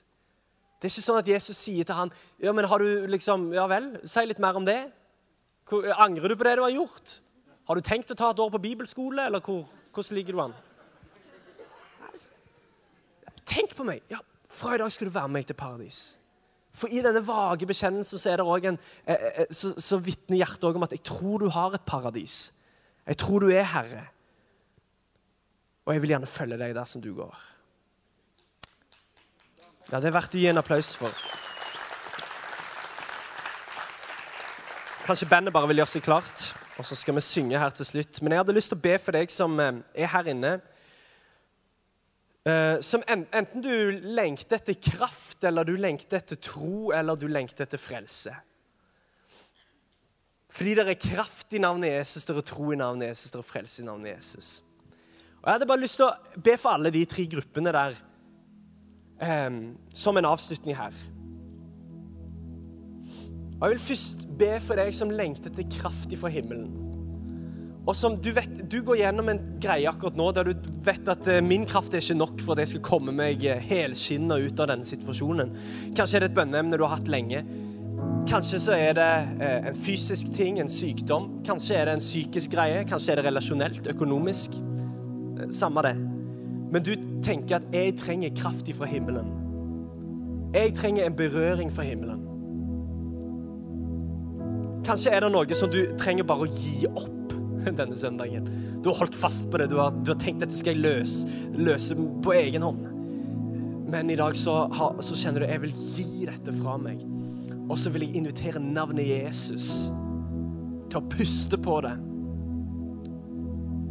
Det 0.79 0.87
er 0.87 0.93
ikke 0.93 1.05
sånn 1.05 1.19
at 1.19 1.27
Jesus 1.29 1.59
sier 1.59 1.85
til 1.85 1.97
han, 1.97 2.11
ja, 2.41 2.53
men 2.55 2.65
har 2.71 2.81
du 2.81 3.05
liksom, 3.11 3.49
ja 3.53 3.67
vel, 3.69 3.91
si 4.07 4.23
litt 4.25 4.39
mer 4.41 4.57
om 4.57 4.65
det. 4.65 4.79
Hvor, 5.69 5.85
angrer 6.01 6.31
du 6.31 6.37
på 6.39 6.47
det 6.47 6.55
du 6.57 6.63
har 6.63 6.73
gjort? 6.73 7.19
Har 7.69 7.77
du 7.77 7.85
tenkt 7.85 8.09
å 8.09 8.17
ta 8.17 8.31
et 8.31 8.41
år 8.41 8.49
på 8.55 8.61
bibelskole, 8.63 9.27
eller 9.29 9.43
hvor, 9.45 9.67
hvordan 9.93 10.17
ligger 10.17 10.37
du 10.37 10.41
an? 10.47 10.55
Tenk 13.49 13.75
på 13.77 13.85
meg! 13.85 14.01
Ja, 14.09 14.23
Fra 14.49 14.73
i 14.73 14.81
dag 14.81 14.89
skal 14.93 15.09
du 15.09 15.13
være 15.13 15.29
med 15.29 15.41
meg 15.41 15.51
til 15.51 15.59
paradis. 15.59 16.01
For 16.73 16.89
i 16.89 17.03
denne 17.05 17.21
vage 17.25 17.67
bekjennelsen 17.69 18.21
så 18.21 18.31
er 18.31 18.39
det 18.39 18.47
også 18.47 18.71
en, 18.71 18.81
eh, 19.05 19.27
eh, 19.43 19.53
så, 19.53 19.75
så 19.77 20.01
vitner 20.01 20.39
hjertet 20.41 20.65
om 20.69 20.85
at 20.85 20.95
jeg 20.95 21.03
tror 21.05 21.43
du 21.43 21.49
har 21.53 21.77
et 21.77 21.85
paradis. 21.85 22.41
Jeg 23.05 23.21
tror 23.21 23.45
du 23.45 23.53
er 23.53 23.69
herre. 23.69 24.07
Og 25.85 25.93
jeg 25.93 26.01
vil 26.01 26.15
gjerne 26.15 26.29
følge 26.29 26.61
deg 26.61 26.73
der 26.77 26.89
som 26.89 27.05
du 27.05 27.11
går. 27.17 27.37
Ja, 29.89 29.97
det 29.97 30.11
er 30.11 30.13
verdt 30.13 30.35
å 30.37 30.37
gi 30.37 30.45
en 30.45 30.61
applaus 30.61 30.91
for. 30.93 31.13
Kanskje 35.07 35.25
bandet 35.31 35.53
bare 35.55 35.65
vil 35.71 35.81
gjøre 35.81 35.89
seg 35.95 36.03
klart, 36.05 36.43
og 36.77 36.85
så 36.85 36.93
skal 36.93 37.15
vi 37.17 37.23
synge 37.25 37.57
her 37.57 37.73
til 37.73 37.87
slutt. 37.89 38.19
Men 38.21 38.35
jeg 38.35 38.43
hadde 38.43 38.53
lyst 38.53 38.69
til 38.69 38.77
å 38.77 38.83
be 38.83 38.91
for 39.01 39.17
deg 39.17 39.33
som 39.33 39.55
eh, 39.63 39.79
er 39.97 40.11
her 40.13 40.29
inne. 40.29 40.51
Eh, 42.45 42.75
som 42.85 43.01
enten 43.09 43.63
du 43.65 43.73
lengter 44.13 44.59
etter 44.59 44.77
kraft, 44.77 45.41
eller 45.49 45.65
du 45.65 45.73
lengter 45.73 46.19
etter 46.21 46.37
tro, 46.37 46.91
eller 46.93 47.17
du 47.17 47.25
lengter 47.25 47.65
etter 47.65 47.81
frelse. 47.81 48.35
Fordi 50.53 50.75
det 50.77 50.85
er 50.85 50.99
kraft 51.01 51.57
i 51.57 51.63
navnet 51.65 51.95
Jesus, 51.95 52.29
det 52.29 52.37
er 52.37 52.45
tro 52.45 52.69
i 52.69 52.77
navnet 52.77 53.09
Jesus, 53.09 53.33
det 53.33 53.41
er 53.41 53.49
frelse 53.55 53.81
i 53.81 53.87
navnet 53.89 54.19
Jesus. 54.19 54.51
Og 55.39 55.49
Jeg 55.49 55.55
hadde 55.55 55.71
bare 55.73 55.81
lyst 55.81 55.97
til 55.97 56.11
å 56.11 56.41
be 56.45 56.55
for 56.61 56.77
alle 56.77 56.93
de 56.93 57.03
tre 57.09 57.25
gruppene 57.33 57.73
der 57.73 57.97
som 59.93 60.17
en 60.17 60.25
avslutning 60.25 60.77
her. 60.77 60.95
Og 63.59 63.67
Jeg 63.67 63.71
vil 63.73 63.87
først 63.89 64.27
be 64.39 64.53
for 64.63 64.79
deg 64.79 64.93
som 64.95 65.11
lengter 65.11 65.51
til 65.51 65.67
kraft 65.73 66.13
fra 66.21 66.31
himmelen. 66.31 66.69
Og 67.89 67.95
som 67.97 68.15
du 68.21 68.29
vet, 68.35 68.51
du 68.69 68.81
går 68.85 68.99
gjennom 69.01 69.31
en 69.31 69.39
greie 69.63 69.89
akkurat 69.89 70.17
nå 70.19 70.27
der 70.35 70.51
du 70.51 70.67
vet 70.85 71.07
at 71.09 71.25
eh, 71.31 71.41
min 71.41 71.65
kraft 71.67 71.95
er 71.95 72.03
ikke 72.03 72.19
nok 72.19 72.43
for 72.43 72.53
at 72.53 72.61
jeg 72.61 72.75
skal 72.75 72.83
komme 72.85 73.15
meg 73.15 73.41
eh, 73.47 73.63
helskinna 73.65 74.37
ut 74.43 74.61
av 74.61 74.69
denne 74.69 74.85
situasjonen. 74.85 75.55
Kanskje 75.97 76.19
er 76.19 76.25
det 76.25 76.29
et 76.29 76.37
bønneemne 76.37 76.77
du 76.77 76.85
har 76.85 76.99
hatt 76.99 77.09
lenge. 77.09 77.41
Kanskje 78.29 78.61
så 78.61 78.77
er 78.77 78.93
det 78.99 79.09
eh, 79.41 79.71
en 79.71 79.81
fysisk 79.87 80.29
ting, 80.35 80.61
en 80.61 80.69
sykdom. 80.69 81.39
Kanskje 81.47 81.79
er 81.79 81.89
det 81.89 81.97
en 81.97 82.05
psykisk 82.05 82.53
greie. 82.53 82.85
Kanskje 82.87 83.15
er 83.15 83.23
det 83.23 83.27
relasjonelt, 83.31 83.89
økonomisk. 83.95 84.59
Samme 85.55 85.87
det. 85.87 85.95
Men 86.71 86.83
du 86.83 86.95
tenker 87.23 87.55
at 87.55 87.73
'jeg 87.73 87.97
trenger 87.97 88.29
kraft 88.35 88.69
fra 88.75 88.85
himmelen'. 88.85 89.29
Jeg 90.53 90.73
trenger 90.75 91.05
en 91.05 91.13
berøring 91.13 91.71
fra 91.71 91.81
himmelen. 91.81 92.25
Kanskje 94.83 95.11
er 95.11 95.19
det 95.19 95.31
noe 95.31 95.55
som 95.55 95.69
du 95.69 95.83
trenger 95.97 96.23
bare 96.23 96.47
å 96.47 96.53
gi 96.53 96.87
opp 96.87 97.33
denne 97.79 97.95
søndagen. 97.95 98.47
Du 98.83 98.89
har 98.89 99.03
holdt 99.03 99.15
fast 99.15 99.49
på 99.51 99.57
det. 99.57 99.69
Du 99.69 99.77
har, 99.77 99.91
du 99.91 100.13
har 100.13 100.19
tenkt 100.21 100.43
at 100.43 100.49
det 100.49 100.57
skal 100.57 100.73
jeg 100.73 100.81
løse, 100.81 101.27
løse 101.53 101.95
på 102.23 102.33
egen 102.33 102.65
hånd. 102.65 102.85
Men 103.89 104.09
i 104.09 104.15
dag 104.15 104.37
så, 104.37 104.69
så 105.01 105.15
kjenner 105.17 105.43
du 105.43 105.49
jeg 105.49 105.61
vil 105.61 105.73
gi 105.95 106.25
dette 106.25 106.53
fra 106.61 106.77
meg. 106.81 107.01
Og 107.69 107.77
så 107.77 107.91
vil 107.93 108.07
jeg 108.07 108.17
invitere 108.17 108.61
navnet 108.61 109.05
Jesus 109.09 109.89
til 110.89 111.01
å 111.01 111.07
puste 111.09 111.57
på 111.61 111.81
det. 111.85 111.95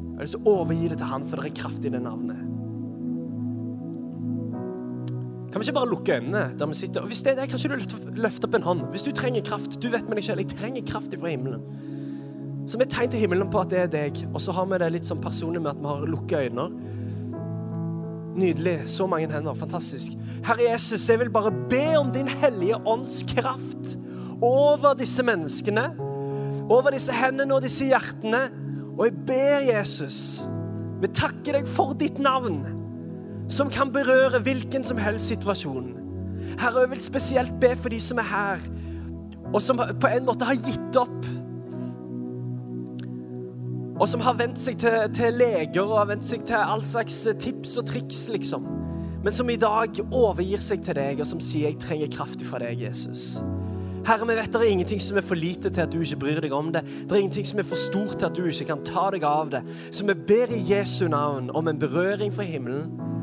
Jeg 0.09 0.19
har 0.19 0.27
lyst 0.27 0.35
til 0.35 0.43
å 0.43 0.55
overgi 0.59 0.89
det 0.91 0.99
til 0.99 1.11
han, 1.13 1.27
for 1.31 1.39
det 1.39 1.53
er 1.53 1.59
kraft 1.61 1.85
i 1.87 1.93
det 1.95 2.03
navnet. 2.03 2.48
Kan 5.53 5.61
vi 5.61 5.65
ikke 5.65 5.79
bare 5.79 5.89
lukke 5.89 6.17
øynene 6.19 6.43
der 6.59 6.67
vi 6.67 6.75
sitter? 6.75 7.01
Og 7.01 7.07
Hvis 7.07 7.23
det 7.23 7.33
er 7.33 7.41
det, 7.41 7.49
kan 7.49 7.59
ikke 7.59 7.97
du 7.97 8.21
løfte 8.21 8.45
opp 8.45 8.55
en 8.55 8.63
hånd? 8.63 8.81
Hvis 8.93 9.03
du 9.03 9.13
trenger 9.13 9.43
kraft, 9.43 9.83
du 9.83 9.89
vet 9.89 10.09
med 10.09 10.21
deg 10.21 10.25
selv, 10.25 10.43
jeg 10.45 10.59
trenger 10.59 10.83
kraft 10.87 11.15
fra 11.21 11.33
himmelen. 11.33 11.63
Som 12.69 12.85
et 12.85 12.91
tegn 12.93 13.11
til 13.11 13.21
himmelen 13.21 13.49
på 13.51 13.63
at 13.63 13.71
det 13.73 13.79
er 13.81 13.89
deg. 13.89 14.21
Og 14.35 14.43
så 14.45 14.53
har 14.53 14.69
vi 14.69 14.79
det 14.79 14.91
litt 14.93 15.09
sånn 15.09 15.23
personlig 15.25 15.63
med 15.65 15.73
at 15.73 15.81
vi 15.81 15.89
har 15.89 16.05
lukket 16.05 16.51
øyne. 16.51 16.69
Nydelig. 18.39 18.77
Så 18.93 19.07
mange 19.09 19.33
hender. 19.33 19.57
Fantastisk. 19.57 20.13
Herre 20.45 20.69
Jesus, 20.69 21.09
jeg 21.09 21.19
vil 21.19 21.33
bare 21.33 21.55
be 21.71 21.97
om 21.97 22.13
din 22.13 22.29
hellige 22.29 22.77
ånds 22.85 23.23
kraft 23.33 23.97
over 24.45 24.93
disse 25.01 25.25
menneskene. 25.25 25.89
Over 26.69 26.93
disse 26.93 27.13
hendene 27.17 27.57
og 27.57 27.65
disse 27.65 27.89
hjertene. 27.89 28.51
Og 28.99 29.07
jeg 29.09 29.17
ber 29.27 29.65
Jesus, 29.65 30.45
vi 31.01 31.09
takker 31.15 31.57
deg 31.57 31.71
for 31.71 31.97
ditt 31.97 32.19
navn 32.21 32.78
som 33.49 33.71
kan 33.71 33.93
berøre 33.93 34.43
hvilken 34.45 34.85
som 34.85 34.99
helst 35.01 35.31
situasjon. 35.33 35.95
Herre, 36.59 36.81
jeg 36.81 36.91
vil 36.91 37.03
spesielt 37.03 37.61
be 37.61 37.75
for 37.77 37.89
de 37.93 38.01
som 38.01 38.19
er 38.19 38.29
her, 38.29 38.65
og 39.55 39.63
som 39.63 39.81
på 40.01 40.11
en 40.13 40.27
måte 40.29 40.49
har 40.49 40.59
gitt 40.59 40.99
opp. 41.01 41.29
Og 43.99 44.07
som 44.09 44.23
har 44.23 44.37
vent 44.39 44.59
seg 44.61 44.79
til, 44.79 44.99
til 45.17 45.39
leger 45.41 45.83
og 45.83 45.97
har 45.99 46.11
vent 46.13 46.27
seg 46.27 46.45
til 46.47 46.59
all 46.59 46.85
slags 46.87 47.17
tips 47.41 47.79
og 47.81 47.89
triks, 47.89 48.29
liksom. 48.31 48.67
Men 49.25 49.35
som 49.35 49.49
i 49.51 49.59
dag 49.59 49.99
overgir 50.15 50.63
seg 50.63 50.85
til 50.87 50.95
deg, 50.95 51.21
og 51.21 51.27
som 51.27 51.41
sier 51.41 51.71
'jeg 51.71 51.81
trenger 51.81 52.09
kraft 52.17 52.43
fra 52.47 52.59
deg', 52.59 52.83
Jesus. 52.87 53.43
Herre, 54.07 54.27
vi 54.27 54.37
vet 54.37 54.53
det 54.53 54.61
er 54.61 54.71
ingenting 54.71 55.01
som 55.03 55.17
er 55.17 55.21
for 55.27 55.35
lite 55.35 55.71
til 55.71 55.81
at 55.81 55.93
du 55.93 56.01
ikke 56.01 56.17
bryr 56.17 56.41
deg 56.41 56.53
om 56.53 56.73
det. 56.73 56.85
Det 56.85 57.13
er 57.13 57.17
ingenting 57.17 57.47
som 57.47 57.59
er 57.59 57.63
for 57.63 57.77
stort 57.77 58.19
til 58.19 58.27
at 58.27 58.37
du 58.37 58.45
ikke 58.45 58.65
kan 58.65 58.85
ta 58.85 59.11
deg 59.11 59.25
av 59.25 59.51
det. 59.51 59.63
Så 59.91 60.07
vi 60.07 60.15
ber 60.15 60.55
i 60.55 60.63
Jesu 60.73 61.09
navn 61.09 61.51
om 61.51 61.69
en 61.69 61.79
berøring 61.79 62.33
fra 62.33 62.43
himmelen 62.43 63.18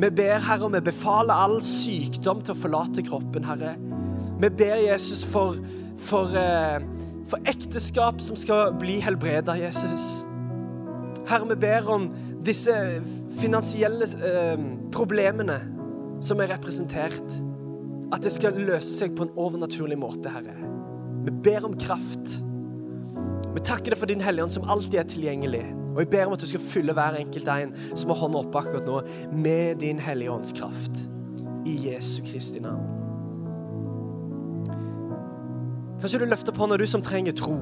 vi 0.00 0.10
ber, 0.16 0.40
Herre, 0.40 0.66
og 0.68 0.74
vi 0.74 0.80
befaler 0.90 1.34
all 1.34 1.58
sykdom 1.64 2.40
til 2.44 2.54
å 2.54 2.60
forlate 2.60 3.04
kroppen, 3.06 3.44
Herre. 3.44 3.74
Vi 4.40 4.48
ber 4.56 4.80
Jesus 4.80 5.22
for, 5.28 5.58
for, 6.00 6.32
eh, 6.36 6.80
for 7.28 7.50
ekteskap 7.50 8.22
som 8.24 8.38
skal 8.38 8.72
bli 8.80 8.98
helbreda, 9.04 9.58
Jesus. 9.60 10.24
Herre, 11.28 11.50
vi 11.50 11.58
ber 11.60 11.90
om 11.92 12.08
disse 12.46 12.72
finansielle 13.42 14.08
eh, 14.24 14.64
problemene 14.94 15.60
som 16.24 16.40
er 16.40 16.54
representert. 16.54 17.36
At 18.10 18.24
det 18.24 18.32
skal 18.34 18.56
løse 18.58 18.90
seg 18.90 19.12
på 19.16 19.28
en 19.28 19.34
overnaturlig 19.38 19.98
måte, 20.00 20.32
Herre. 20.32 20.56
Vi 21.26 21.34
ber 21.44 21.68
om 21.68 21.76
kraft. 21.78 22.40
Vi 23.54 23.60
takker 23.66 23.90
deg 23.90 23.98
for 23.98 24.06
din 24.06 24.20
Hellige 24.22 24.44
Ånd, 24.46 24.52
som 24.54 24.68
alltid 24.70 25.00
er 25.00 25.08
tilgjengelig. 25.10 25.64
Og 25.94 25.98
jeg 26.04 26.10
ber 26.12 26.28
om 26.28 26.36
at 26.36 26.42
du 26.42 26.46
skal 26.46 26.62
fylle 26.62 26.94
hver 26.94 27.18
enkelt 27.18 27.48
en 27.50 27.72
som 27.98 28.12
har 28.12 28.20
hånda 28.20 28.44
oppe 28.44 28.62
akkurat 28.62 28.86
nå, 28.86 29.00
med 29.34 29.80
din 29.82 29.98
Hellige 29.98 30.30
Ånds 30.30 30.54
kraft. 30.54 31.02
I 31.66 31.74
Jesu 31.88 32.22
Kristi 32.22 32.62
navn. 32.62 32.86
Kanskje 36.00 36.22
du 36.22 36.24
løfter 36.24 36.54
på 36.56 36.66
når 36.66 36.76
du 36.76 36.86
som 36.86 37.02
trenger 37.02 37.32
tro. 37.32 37.58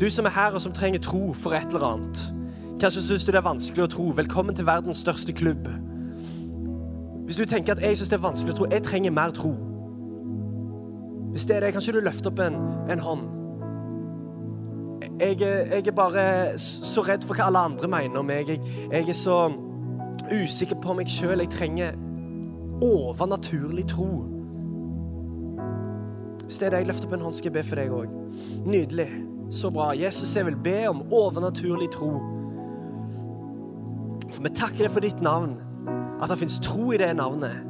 Du 0.00 0.10
som 0.10 0.28
er 0.28 0.36
her 0.36 0.52
og 0.52 0.60
som 0.60 0.72
trenger 0.72 1.00
tro 1.00 1.32
for 1.32 1.56
et 1.56 1.72
eller 1.72 1.88
annet. 1.94 2.22
Kanskje 2.80 3.02
syns 3.02 3.24
du 3.24 3.32
det 3.32 3.40
er 3.40 3.48
vanskelig 3.48 3.88
å 3.88 3.90
tro. 3.90 4.12
Velkommen 4.16 4.54
til 4.54 4.68
verdens 4.68 5.00
største 5.00 5.32
klubb. 5.32 5.66
Hvis 7.24 7.40
du 7.40 7.48
tenker 7.48 7.72
at 7.72 7.82
jeg 7.82 7.98
syns 7.98 8.12
det 8.12 8.20
er 8.20 8.26
vanskelig 8.28 8.52
å 8.52 8.60
tro, 8.60 8.70
jeg 8.70 8.84
trenger 8.84 9.16
mer 9.16 9.32
tro. 9.32 9.56
Hvis 11.32 11.48
det 11.48 11.56
er 11.56 11.64
det, 11.64 11.72
kanskje 11.72 11.96
du 11.96 12.04
løfter 12.04 12.30
opp 12.30 12.42
en, 12.44 12.58
en 12.92 13.00
hånd 13.00 13.41
jeg, 15.20 15.40
jeg, 15.40 15.86
er 15.86 15.92
bare 15.96 16.58
så 16.58 17.02
redd 17.06 17.24
for 17.26 17.38
hva 17.38 17.48
alle 17.50 17.64
andre 17.70 17.88
mener 17.88 18.20
om 18.20 18.28
meg. 18.28 18.48
Jeg, 18.48 18.60
jeg 18.92 19.08
er 19.08 19.18
så 19.18 19.38
usikker 20.32 20.78
på 20.82 20.96
meg 20.98 21.10
sjøl. 21.10 21.42
Jeg 21.44 21.52
trenger 21.52 21.98
overnaturlig 22.82 23.86
tro. 23.90 24.08
Hvis 26.44 26.58
det 26.58 26.66
er 26.66 26.74
det 26.74 26.82
jeg 26.82 26.90
løfter 26.90 27.08
på 27.08 27.16
en 27.16 27.26
hånd, 27.26 27.36
skal 27.36 27.50
jeg 27.50 27.58
be 27.58 27.66
for 27.68 27.80
deg 27.80 27.94
òg. 27.96 28.16
Nydelig. 28.68 29.10
Så 29.52 29.70
bra. 29.70 29.90
Jesus, 29.96 30.36
jeg 30.36 30.46
vil 30.46 30.56
be 30.64 30.78
om 30.88 31.04
overnaturlig 31.12 31.90
tro. 31.92 32.14
For 34.32 34.40
vi 34.42 34.54
takker 34.56 34.86
deg 34.86 34.94
for 34.94 35.04
ditt 35.04 35.20
navn, 35.20 35.58
at 36.22 36.32
det 36.32 36.40
fins 36.40 36.56
tro 36.64 36.92
i 36.92 37.00
det 37.00 37.12
navnet. 37.18 37.60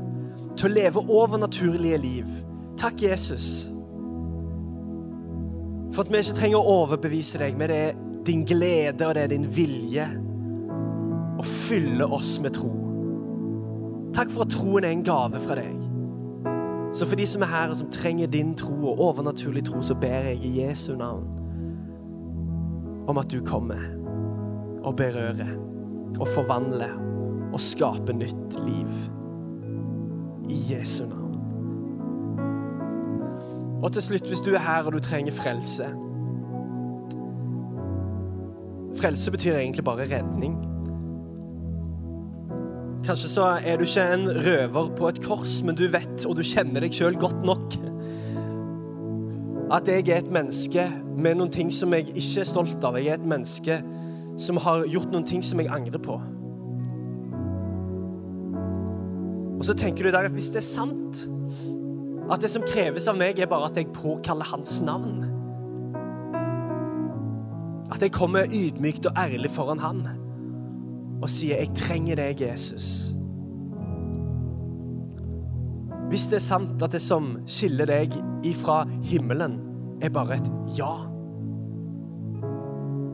Til 0.57 0.69
å 0.69 0.75
leve 0.77 1.07
overnaturlige 1.11 1.99
liv. 1.99 2.35
Takk, 2.79 3.03
Jesus 3.03 3.72
for 5.93 6.03
at 6.03 6.13
vi 6.13 6.23
ikke 6.23 6.39
trenger 6.39 6.59
å 6.59 6.77
overbevise 6.83 7.41
deg, 7.43 7.57
men 7.59 7.69
det 7.69 7.79
er 7.89 7.99
din 8.27 8.45
glede 8.49 9.07
og 9.07 9.17
det 9.17 9.27
er 9.27 9.33
din 9.33 9.49
vilje 9.57 10.07
å 11.39 11.47
fylle 11.67 12.07
oss 12.07 12.37
med 12.43 12.55
tro. 12.57 12.71
Takk 14.17 14.33
for 14.33 14.45
at 14.45 14.53
troen 14.53 14.85
er 14.85 14.93
en 14.93 15.05
gave 15.05 15.41
fra 15.43 15.57
deg. 15.59 15.79
Så 16.93 17.09
for 17.09 17.17
de 17.17 17.27
som 17.29 17.45
er 17.45 17.53
her 17.53 17.73
og 17.73 17.79
som 17.79 17.89
trenger 17.93 18.29
din 18.29 18.53
tro 18.57 18.75
og 18.93 19.01
overnaturlig 19.01 19.65
tro, 19.65 19.81
så 19.85 19.97
ber 19.97 20.29
jeg 20.29 20.43
i 20.45 20.57
Jesu 20.61 20.93
navn 20.97 21.25
om 23.09 23.19
at 23.19 23.33
du 23.33 23.41
kommer 23.45 23.81
og 24.85 24.97
berører 25.01 25.57
og 26.21 26.29
forvandler 26.29 26.93
og 27.53 27.61
skaper 27.61 28.15
nytt 28.17 28.61
liv. 28.67 28.93
I 30.53 30.59
Jesu 30.73 31.07
navn. 31.07 31.22
Og 33.83 33.93
til 33.93 34.03
slutt, 34.03 34.31
hvis 34.31 34.45
du 34.47 34.53
er 34.55 34.63
her 34.63 34.87
og 34.87 34.95
du 34.95 35.03
trenger 35.03 35.35
frelse 35.35 35.91
frelse 39.03 39.31
betyr 39.31 39.57
egentlig 39.57 39.85
bare 39.85 40.07
redning. 40.07 40.55
Kanskje 43.03 43.29
så 43.29 43.47
er 43.65 43.77
du 43.77 43.83
ikke 43.85 44.05
en 44.15 44.29
røver 44.47 44.91
på 44.97 45.09
et 45.09 45.19
kors, 45.25 45.63
men 45.67 45.75
du 45.75 45.89
vet 45.91 46.27
og 46.29 46.37
du 46.39 46.45
kjenner 46.47 46.85
deg 46.85 46.95
sjøl 46.95 47.19
godt 47.19 47.43
nok. 47.47 47.75
At 49.73 49.89
jeg 49.89 50.07
er 50.07 50.21
et 50.21 50.31
menneske 50.31 50.85
med 51.17 51.41
noen 51.41 51.51
ting 51.51 51.73
som 51.73 51.95
jeg 51.97 52.13
ikke 52.13 52.45
er 52.45 52.47
stolt 52.47 52.85
av. 52.85 52.99
Jeg 53.01 53.11
er 53.11 53.19
et 53.19 53.27
menneske 53.27 53.81
som 54.39 54.61
har 54.63 54.87
gjort 54.87 55.11
noen 55.11 55.27
ting 55.27 55.43
som 55.45 55.61
jeg 55.61 55.73
angrer 55.73 56.03
på. 56.03 56.21
Og 59.59 59.67
så 59.67 59.75
tenker 59.79 60.07
du 60.07 60.15
der 60.15 60.29
at 60.29 60.37
hvis 60.37 60.53
det 60.55 60.63
er 60.63 60.69
sant, 60.69 61.25
at 62.31 62.41
det 62.41 62.51
som 62.51 62.65
kreves 62.67 63.09
av 63.11 63.17
meg, 63.19 63.39
er 63.39 63.51
bare 63.51 63.71
at 63.71 63.77
jeg 63.77 63.93
påkaller 63.95 64.47
hans 64.47 64.81
navn 64.85 65.25
At 67.93 68.01
jeg 68.01 68.13
kommer 68.15 68.49
ydmykt 68.49 69.07
og 69.11 69.19
ærlig 69.19 69.51
foran 69.53 69.83
han 69.83 70.07
og 71.23 71.31
sier 71.31 71.57
'Jeg 71.57 71.75
trenger 71.77 72.17
deg, 72.17 72.41
Jesus'. 72.41 73.15
Hvis 76.09 76.27
det 76.27 76.37
er 76.37 76.45
sant 76.45 76.83
at 76.83 76.93
det 76.93 77.03
som 77.03 77.39
skiller 77.47 77.87
deg 77.87 78.13
ifra 78.45 78.85
himmelen, 79.03 79.61
er 80.03 80.09
bare 80.09 80.35
et 80.35 80.51
ja, 80.79 81.07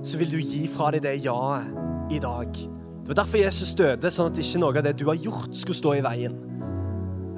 så 0.03 0.19
vil 0.19 0.33
du 0.33 0.39
gi 0.39 0.67
fra 0.67 0.91
deg 0.91 1.03
det 1.03 1.25
ja-et 1.25 2.13
i 2.13 2.19
dag. 2.19 2.49
Det 2.53 3.09
var 3.09 3.15
derfor 3.23 3.39
Jesus 3.39 3.75
døde, 3.75 4.11
sånn 4.11 4.33
at 4.33 4.39
ikke 4.39 4.59
noe 4.59 4.77
av 4.77 4.85
det 4.85 4.97
du 4.99 5.07
har 5.07 5.17
gjort, 5.17 5.55
skulle 5.57 5.77
stå 5.77 5.93
i 5.99 6.03
veien. 6.05 6.35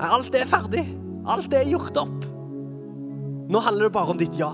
Alt 0.00 0.34
er 0.34 0.46
ferdig. 0.46 0.86
Alt 1.30 1.54
er 1.54 1.68
gjort 1.68 1.96
opp. 2.00 2.26
Nå 3.50 3.62
handler 3.62 3.88
det 3.88 3.94
bare 3.94 4.14
om 4.14 4.18
ditt 4.18 4.36
ja. 4.38 4.50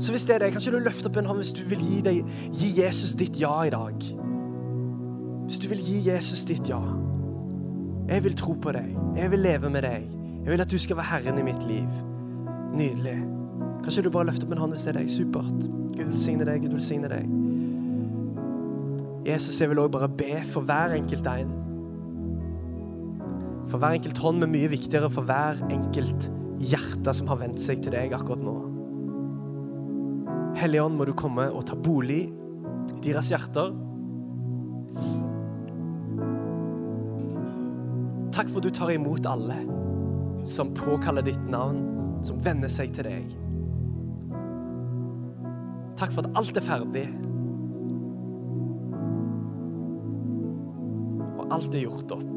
Så 0.00 0.12
hvis 0.12 0.26
det 0.28 0.34
er 0.34 0.44
det, 0.44 0.52
kan 0.52 0.60
ikke 0.60 0.76
du 0.76 0.84
løfte 0.84 1.08
opp 1.08 1.16
en 1.16 1.28
hånd 1.30 1.40
hvis 1.40 1.54
du 1.56 1.62
vil 1.70 1.80
gi, 1.80 2.00
deg, 2.04 2.22
gi 2.52 2.68
Jesus 2.82 3.14
ditt 3.16 3.38
ja 3.40 3.52
i 3.64 3.72
dag? 3.72 3.96
Hvis 5.46 5.60
du 5.62 5.68
vil 5.72 5.80
gi 5.80 6.02
Jesus 6.10 6.44
ditt 6.48 6.68
ja. 6.68 6.80
Jeg 8.10 8.24
vil 8.24 8.36
tro 8.38 8.54
på 8.60 8.74
deg. 8.76 8.92
Jeg 9.16 9.32
vil 9.32 9.44
leve 9.44 9.70
med 9.72 9.86
deg. 9.86 10.04
Jeg 10.44 10.52
vil 10.52 10.62
at 10.62 10.70
du 10.70 10.78
skal 10.78 11.00
være 11.00 11.10
herren 11.14 11.40
i 11.40 11.46
mitt 11.46 11.64
liv. 11.66 11.88
Nydelig. 12.76 13.16
Kanskje 13.82 14.04
du 14.04 14.10
bare 14.12 14.28
løfter 14.28 14.46
opp 14.46 14.52
en 14.56 14.64
hånd 14.64 14.76
hvis 14.76 14.84
det 14.86 14.92
er 14.92 14.98
deg. 15.00 15.10
Supert. 15.10 15.68
Gud 15.96 16.04
velsigne 16.12 16.48
deg. 16.48 16.64
Gud 16.66 16.76
velsigne 16.76 17.10
deg. 17.12 17.30
Jesus, 19.26 19.60
jeg 19.60 19.72
vil 19.72 19.80
òg 19.82 19.90
bare 19.96 20.10
be 20.12 20.42
for 20.52 20.66
hver 20.68 20.94
enkelt 20.94 21.26
en. 21.32 21.65
For 23.76 23.82
hver 23.84 23.98
enkelt 23.98 24.18
hånd 24.24 24.40
er 24.40 24.48
mye 24.48 24.68
viktigere 24.72 25.08
for 25.12 25.28
hver 25.28 25.58
enkelt 25.68 26.22
hjerte 26.64 27.12
som 27.12 27.26
har 27.28 27.36
vendt 27.42 27.60
seg 27.60 27.82
til 27.84 27.92
deg 27.92 28.14
akkurat 28.16 28.40
nå. 28.40 28.54
Hellige 30.56 30.86
Ånd, 30.86 30.96
må 30.96 31.04
du 31.04 31.12
komme 31.12 31.44
og 31.52 31.66
ta 31.68 31.76
bolig 31.76 32.22
i 32.24 33.02
deres 33.04 33.28
hjerter. 33.28 33.74
Takk 38.32 38.48
for 38.48 38.62
at 38.62 38.64
du 38.64 38.70
tar 38.80 38.94
imot 38.94 39.28
alle 39.28 39.58
som 40.48 40.72
påkaller 40.72 41.28
ditt 41.28 41.44
navn, 41.52 41.84
som 42.24 42.40
venner 42.40 42.72
seg 42.72 42.96
til 42.96 43.10
deg. 43.10 43.28
Takk 46.00 46.16
for 46.16 46.24
at 46.24 46.40
alt 46.40 46.56
er 46.56 46.64
ferdig. 46.72 47.04
Og 51.36 51.44
alt 51.52 51.76
er 51.76 51.84
gjort 51.84 52.16
opp 52.16 52.36